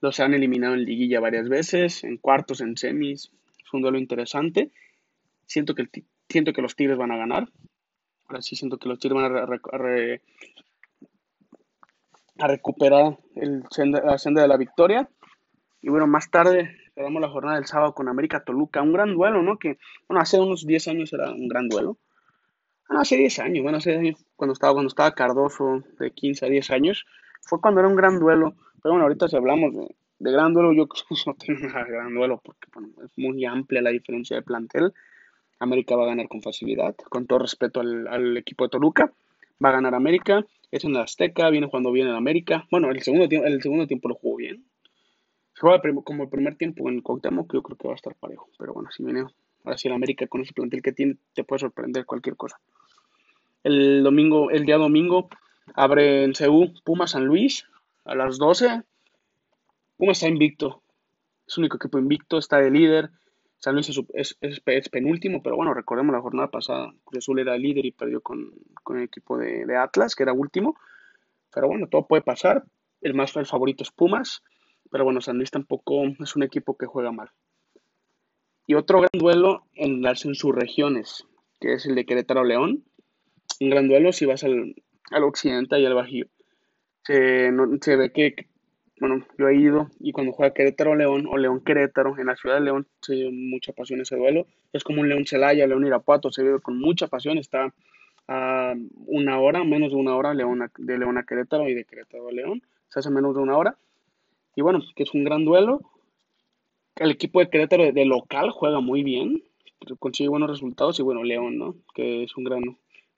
Los 0.00 0.20
han 0.20 0.34
eliminado 0.34 0.74
en 0.74 0.84
liguilla 0.84 1.20
varias 1.20 1.48
veces, 1.48 2.04
en 2.04 2.16
cuartos, 2.16 2.60
en 2.60 2.76
semis. 2.76 3.30
Es 3.58 3.74
un 3.74 3.82
duelo 3.82 3.98
interesante. 3.98 4.70
Siento 5.46 5.74
que, 5.74 5.88
siento 6.28 6.52
que 6.52 6.62
los 6.62 6.76
Tigres 6.76 6.96
van 6.96 7.10
a 7.10 7.16
ganar. 7.16 7.48
Ahora 8.30 8.42
sí 8.42 8.56
siento 8.56 8.78
que 8.78 8.88
los 8.88 8.98
Tigres 8.98 9.20
van 9.20 9.36
a, 9.36 9.42
a, 12.38 12.46
recuperar 12.46 13.18
el 13.34 13.64
la 14.04 14.18
senda 14.18 14.42
de 14.42 14.48
la 14.48 14.56
victoria. 14.56 15.08
Y 15.82 15.88
bueno, 15.88 16.06
más 16.06 16.30
tarde 16.30 16.76
cerramos 16.94 17.20
la 17.20 17.28
jornada 17.28 17.56
del 17.56 17.66
sábado 17.66 17.92
con 17.92 18.08
América 18.08 18.44
Toluca. 18.44 18.82
Un 18.82 18.92
gran 18.92 19.14
duelo, 19.14 19.42
¿no? 19.42 19.58
Que, 19.58 19.78
bueno, 20.08 20.22
hace 20.22 20.38
unos 20.38 20.66
10 20.66 20.88
años 20.88 21.12
era 21.12 21.30
un 21.30 21.48
gran 21.48 21.68
duelo 21.68 21.98
hace 22.98 23.16
10 23.16 23.38
años, 23.40 23.62
bueno, 23.62 23.78
hace 23.78 23.96
años, 23.96 24.16
cuando 24.36 24.52
estaba, 24.52 24.72
cuando 24.72 24.88
estaba 24.88 25.14
Cardoso, 25.14 25.82
de 25.98 26.10
15 26.10 26.46
a 26.46 26.48
10 26.48 26.70
años, 26.70 27.06
fue 27.42 27.60
cuando 27.60 27.80
era 27.80 27.88
un 27.88 27.96
gran 27.96 28.18
duelo. 28.18 28.54
Pero 28.82 28.94
bueno, 28.94 29.04
ahorita 29.04 29.28
si 29.28 29.36
hablamos 29.36 29.74
de, 29.74 30.32
gran 30.32 30.52
duelo, 30.52 30.72
yo 30.72 30.88
no 31.26 31.34
tengo 31.34 31.68
nada 31.68 31.84
de 31.84 31.92
gran 31.92 32.14
duelo, 32.14 32.40
porque 32.42 32.68
es 33.04 33.12
muy 33.16 33.44
amplia 33.44 33.82
la 33.82 33.90
diferencia 33.90 34.36
de 34.36 34.42
plantel. 34.42 34.92
América 35.60 35.94
va 35.94 36.04
a 36.04 36.08
ganar 36.08 36.28
con 36.28 36.42
facilidad, 36.42 36.96
con 37.08 37.26
todo 37.26 37.38
respeto 37.38 37.80
al, 37.80 38.36
equipo 38.36 38.64
de 38.64 38.70
Toluca. 38.70 39.12
Va 39.62 39.68
a 39.68 39.72
ganar 39.72 39.94
América, 39.94 40.44
es 40.70 40.84
en 40.84 40.96
Azteca, 40.96 41.50
viene 41.50 41.66
jugando 41.66 41.92
bien 41.92 42.08
en 42.08 42.14
América. 42.14 42.66
Bueno, 42.70 42.90
el 42.90 43.02
segundo, 43.02 43.28
el 43.30 43.62
segundo 43.62 43.86
tiempo 43.86 44.08
lo 44.08 44.14
jugó 44.14 44.36
bien. 44.36 44.64
Juega 45.60 45.82
como 46.02 46.22
el 46.22 46.30
primer 46.30 46.56
tiempo 46.56 46.88
en 46.88 47.02
Cuauhtémoc, 47.02 47.50
que 47.50 47.58
yo 47.58 47.62
creo 47.62 47.76
que 47.76 47.88
va 47.88 47.92
a 47.92 47.96
estar 47.96 48.14
parejo. 48.14 48.48
Pero 48.58 48.72
bueno, 48.72 48.90
si 48.90 49.04
viene 49.04 49.26
ahora 49.64 49.76
sí 49.76 49.88
el 49.88 49.94
América 49.94 50.26
con 50.26 50.40
ese 50.40 50.54
plantel 50.54 50.80
que 50.80 50.92
tiene, 50.92 51.16
te 51.34 51.44
puede 51.44 51.60
sorprender 51.60 52.06
cualquier 52.06 52.36
cosa. 52.36 52.58
El 53.62 54.02
domingo, 54.02 54.50
el 54.50 54.64
día 54.64 54.78
domingo, 54.78 55.28
abre 55.74 56.24
en 56.24 56.32
CU 56.32 56.72
Puma 56.82 57.06
San 57.06 57.26
Luis 57.26 57.66
a 58.06 58.14
las 58.14 58.38
12. 58.38 58.82
Puma 59.98 60.12
está 60.12 60.28
invicto. 60.28 60.82
Es 61.46 61.58
único 61.58 61.76
equipo 61.76 61.98
invicto, 61.98 62.38
está 62.38 62.56
de 62.56 62.70
líder. 62.70 63.10
San 63.60 63.74
Luis 63.74 63.90
es, 64.14 64.90
penúltimo, 64.90 65.42
pero 65.42 65.56
bueno, 65.56 65.74
recordemos 65.74 66.14
la 66.14 66.20
jornada 66.20 66.50
pasada. 66.50 66.94
Cruz 67.04 67.24
Azul 67.24 67.40
era 67.40 67.56
líder 67.56 67.84
y 67.86 67.92
perdió 67.92 68.22
con, 68.22 68.52
el 68.90 69.02
equipo 69.02 69.38
de, 69.38 69.76
Atlas, 69.76 70.14
que 70.14 70.22
era 70.22 70.32
último. 70.32 70.76
Pero 71.54 71.68
bueno, 71.68 71.86
todo 71.88 72.06
puede 72.06 72.22
pasar. 72.22 72.64
El 73.02 73.14
más 73.14 73.36
el 73.36 73.46
favorito 73.46 73.82
es 73.82 73.90
Pumas. 73.90 74.42
Pero 74.90 75.04
bueno, 75.04 75.20
San 75.20 75.36
Luis 75.36 75.50
tampoco 75.50 76.04
es 76.18 76.36
un 76.36 76.42
equipo 76.42 76.76
que 76.76 76.86
juega 76.86 77.12
mal. 77.12 77.30
Y 78.66 78.74
otro 78.74 79.00
gran 79.00 79.10
duelo 79.12 79.66
en 79.74 80.02
las 80.02 80.24
en 80.24 80.34
sus 80.34 80.54
regiones, 80.54 81.26
que 81.60 81.74
es 81.74 81.86
el 81.86 81.94
de 81.94 82.06
Querétaro 82.06 82.44
León 82.44 82.84
un 83.60 83.70
gran 83.70 83.88
duelo 83.88 84.12
si 84.12 84.26
vas 84.26 84.42
al, 84.44 84.74
occidente 85.22 85.78
y 85.78 85.86
al 85.86 85.94
Bajío. 85.94 86.26
Se, 87.04 87.50
se, 87.80 87.96
ve 87.96 88.12
que, 88.12 88.34
bueno, 89.00 89.24
yo 89.38 89.48
he 89.48 89.56
ido 89.56 89.90
y 89.98 90.12
cuando 90.12 90.32
juega 90.32 90.52
Querétaro 90.52 90.94
León 90.94 91.26
o 91.26 91.38
León 91.38 91.60
Querétaro, 91.64 92.18
en 92.18 92.26
la 92.26 92.36
ciudad 92.36 92.56
de 92.56 92.60
León 92.60 92.86
se 93.00 93.14
ve 93.14 93.30
mucha 93.32 93.72
pasión 93.72 94.00
ese 94.00 94.16
duelo. 94.16 94.46
Es 94.72 94.84
como 94.84 95.00
un 95.00 95.08
León 95.08 95.26
Celaya, 95.26 95.66
León 95.66 95.86
Irapuato, 95.86 96.30
se 96.30 96.42
ve 96.42 96.60
con 96.60 96.78
mucha 96.78 97.08
pasión. 97.08 97.38
Está 97.38 97.72
a 98.28 98.74
una 99.06 99.40
hora, 99.40 99.64
menos 99.64 99.90
de 99.90 99.96
una 99.96 100.14
hora 100.14 100.34
León 100.34 100.70
de 100.76 100.98
León 100.98 101.18
a 101.18 101.24
Querétaro 101.24 101.68
y 101.68 101.74
de 101.74 101.84
Querétaro 101.84 102.28
a 102.28 102.32
León. 102.32 102.62
Se 102.90 103.00
hace 103.00 103.10
menos 103.10 103.34
de 103.34 103.40
una 103.40 103.56
hora. 103.56 103.76
Y 104.54 104.62
bueno, 104.62 104.80
que 104.94 105.04
es 105.04 105.14
un 105.14 105.24
gran 105.24 105.44
duelo. 105.44 105.80
El 106.96 107.10
equipo 107.10 107.40
de 107.40 107.48
Querétaro 107.48 107.90
de, 107.90 108.04
local 108.04 108.50
juega 108.50 108.80
muy 108.80 109.02
bien, 109.02 109.42
consigue 109.98 110.28
buenos 110.28 110.50
resultados 110.50 111.00
y 111.00 111.02
bueno, 111.02 111.24
León, 111.24 111.56
¿no? 111.56 111.74
Que 111.94 112.24
es 112.24 112.36
un 112.36 112.44
gran 112.44 112.62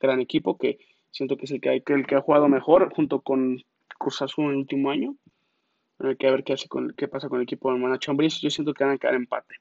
gran 0.02 0.20
equipo 0.20 0.58
que 0.58 0.78
siento 1.10 1.36
que 1.36 1.46
es 1.46 1.50
el 1.52 1.60
que, 1.60 1.70
hay, 1.70 1.82
el 1.86 2.06
que 2.06 2.16
ha 2.16 2.20
jugado 2.20 2.48
mejor 2.48 2.92
junto 2.94 3.20
con 3.20 3.62
Cruz 3.98 4.20
Azul 4.22 4.46
en 4.46 4.50
el 4.50 4.56
último 4.58 4.90
año. 4.90 5.16
Hay 6.02 6.16
que 6.16 6.30
ver 6.30 6.44
qué, 6.44 6.54
hace 6.54 6.68
con, 6.68 6.94
qué 6.96 7.08
pasa 7.08 7.28
con 7.28 7.38
el 7.38 7.44
equipo 7.44 7.72
de 7.72 7.98
Chambris. 7.98 8.40
Yo 8.40 8.50
siento 8.50 8.74
que 8.74 8.84
van 8.84 8.94
a 8.94 8.98
quedar 8.98 9.14
empate. 9.14 9.56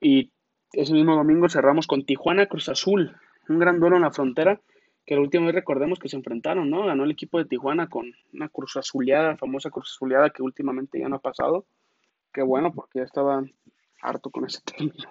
Y 0.00 0.30
ese 0.72 0.92
mismo 0.92 1.14
domingo 1.16 1.48
cerramos 1.48 1.86
con 1.86 2.04
Tijuana 2.04 2.46
Cruz 2.46 2.68
Azul. 2.68 3.16
Un 3.48 3.58
gran 3.58 3.80
duelo 3.80 3.96
en 3.96 4.02
la 4.02 4.10
frontera 4.10 4.60
que 5.04 5.14
la 5.14 5.20
última 5.20 5.46
vez 5.46 5.54
recordemos 5.54 5.98
que 5.98 6.08
se 6.08 6.16
enfrentaron, 6.16 6.70
¿no? 6.70 6.86
Ganó 6.86 7.04
el 7.04 7.10
equipo 7.10 7.38
de 7.38 7.44
Tijuana 7.44 7.88
con 7.88 8.12
una 8.32 8.48
Cruz 8.48 8.76
Azuleada, 8.76 9.36
famosa 9.36 9.70
Cruz 9.70 9.92
Azuleada 9.96 10.30
que 10.30 10.42
últimamente 10.42 11.00
ya 11.00 11.08
no 11.08 11.16
ha 11.16 11.20
pasado. 11.20 11.66
Qué 12.32 12.42
bueno, 12.42 12.72
porque 12.72 13.00
ya 13.00 13.04
estaba 13.04 13.42
harto 14.00 14.30
con 14.30 14.44
ese 14.44 14.60
término. 14.64 15.08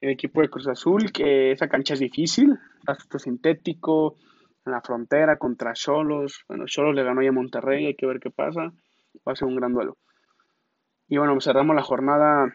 El 0.00 0.10
equipo 0.10 0.40
de 0.40 0.48
Cruz 0.48 0.66
Azul, 0.66 1.12
que 1.12 1.52
esa 1.52 1.68
cancha 1.68 1.94
es 1.94 2.00
difícil, 2.00 2.58
pasto 2.84 3.18
sintético, 3.18 4.16
en 4.64 4.72
la 4.72 4.80
frontera 4.80 5.36
contra 5.36 5.74
Cholos. 5.74 6.44
Bueno, 6.48 6.64
Cholos 6.66 6.94
le 6.94 7.04
ganó 7.04 7.22
ya 7.22 7.28
a 7.28 7.32
Monterrey, 7.32 7.86
hay 7.86 7.94
que 7.94 8.06
ver 8.06 8.18
qué 8.18 8.30
pasa. 8.30 8.72
Va 9.26 9.32
a 9.32 9.36
ser 9.36 9.48
un 9.48 9.56
gran 9.56 9.72
duelo. 9.72 9.96
Y 11.08 11.18
bueno, 11.18 11.40
cerramos 11.40 11.76
la 11.76 11.82
jornada 11.82 12.54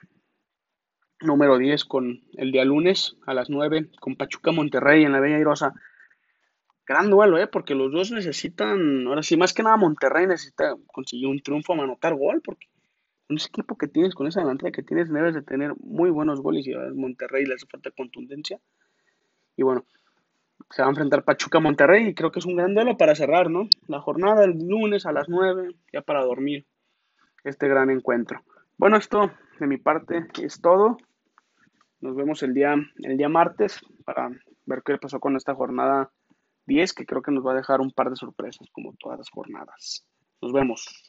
número 1.21 1.57
10 1.57 1.85
con 1.85 2.21
el 2.33 2.51
día 2.51 2.65
lunes 2.65 3.17
a 3.25 3.33
las 3.33 3.49
9 3.49 3.89
con 3.99 4.15
Pachuca 4.15 4.51
Monterrey 4.51 5.03
en 5.03 5.11
la 5.11 5.19
Bella 5.19 5.39
Irosa. 5.39 5.73
Gran 6.85 7.09
duelo, 7.09 7.37
¿eh? 7.37 7.47
Porque 7.47 7.75
los 7.75 7.91
dos 7.91 8.11
necesitan, 8.11 9.07
ahora 9.07 9.23
sí, 9.23 9.35
más 9.35 9.53
que 9.53 9.63
nada 9.63 9.77
Monterrey 9.77 10.25
necesita 10.25 10.75
conseguir 10.87 11.27
un 11.27 11.41
triunfo 11.41 11.73
anotar 11.73 12.15
gol, 12.15 12.41
porque 12.41 12.67
ese 13.29 13.49
equipo 13.49 13.77
que 13.77 13.87
tienes, 13.87 14.15
con 14.15 14.27
esa 14.27 14.39
delantera 14.39 14.71
que 14.71 14.83
tienes, 14.83 15.11
debes 15.11 15.33
de 15.33 15.41
tener 15.41 15.73
muy 15.79 16.09
buenos 16.09 16.39
goles 16.39 16.65
y 16.65 16.73
a 16.73 16.79
Monterrey 16.95 17.45
le 17.45 17.55
hace 17.55 17.67
falta 17.67 17.91
contundencia. 17.91 18.59
Y 19.57 19.63
bueno, 19.63 19.85
se 20.69 20.81
va 20.81 20.87
a 20.87 20.91
enfrentar 20.91 21.23
Pachuca 21.23 21.59
Monterrey 21.59 22.07
y 22.07 22.13
creo 22.13 22.31
que 22.31 22.39
es 22.39 22.45
un 22.45 22.55
gran 22.55 22.73
duelo 22.73 22.97
para 22.97 23.15
cerrar, 23.15 23.49
¿no? 23.49 23.67
La 23.87 24.01
jornada 24.01 24.43
el 24.43 24.67
lunes 24.67 25.05
a 25.05 25.11
las 25.11 25.29
9, 25.29 25.75
ya 25.93 26.01
para 26.01 26.23
dormir 26.23 26.65
este 27.43 27.67
gran 27.67 27.89
encuentro. 27.89 28.41
Bueno, 28.77 28.97
esto 28.97 29.31
de 29.59 29.67
mi 29.67 29.77
parte 29.77 30.27
es 30.41 30.61
todo. 30.61 30.97
Nos 32.01 32.15
vemos 32.15 32.43
el 32.43 32.53
día, 32.53 32.75
el 32.97 33.17
día 33.17 33.29
martes 33.29 33.81
para 34.05 34.29
ver 34.65 34.83
qué 34.85 34.97
pasó 34.97 35.19
con 35.19 35.35
esta 35.35 35.55
jornada 35.55 36.11
10, 36.67 36.93
que 36.93 37.05
creo 37.05 37.21
que 37.21 37.31
nos 37.31 37.45
va 37.45 37.53
a 37.53 37.57
dejar 37.57 37.81
un 37.81 37.91
par 37.91 38.09
de 38.09 38.17
sorpresas, 38.17 38.67
como 38.71 38.93
todas 38.99 39.17
las 39.17 39.29
jornadas. 39.29 40.05
Nos 40.41 40.51
vemos. 40.53 41.06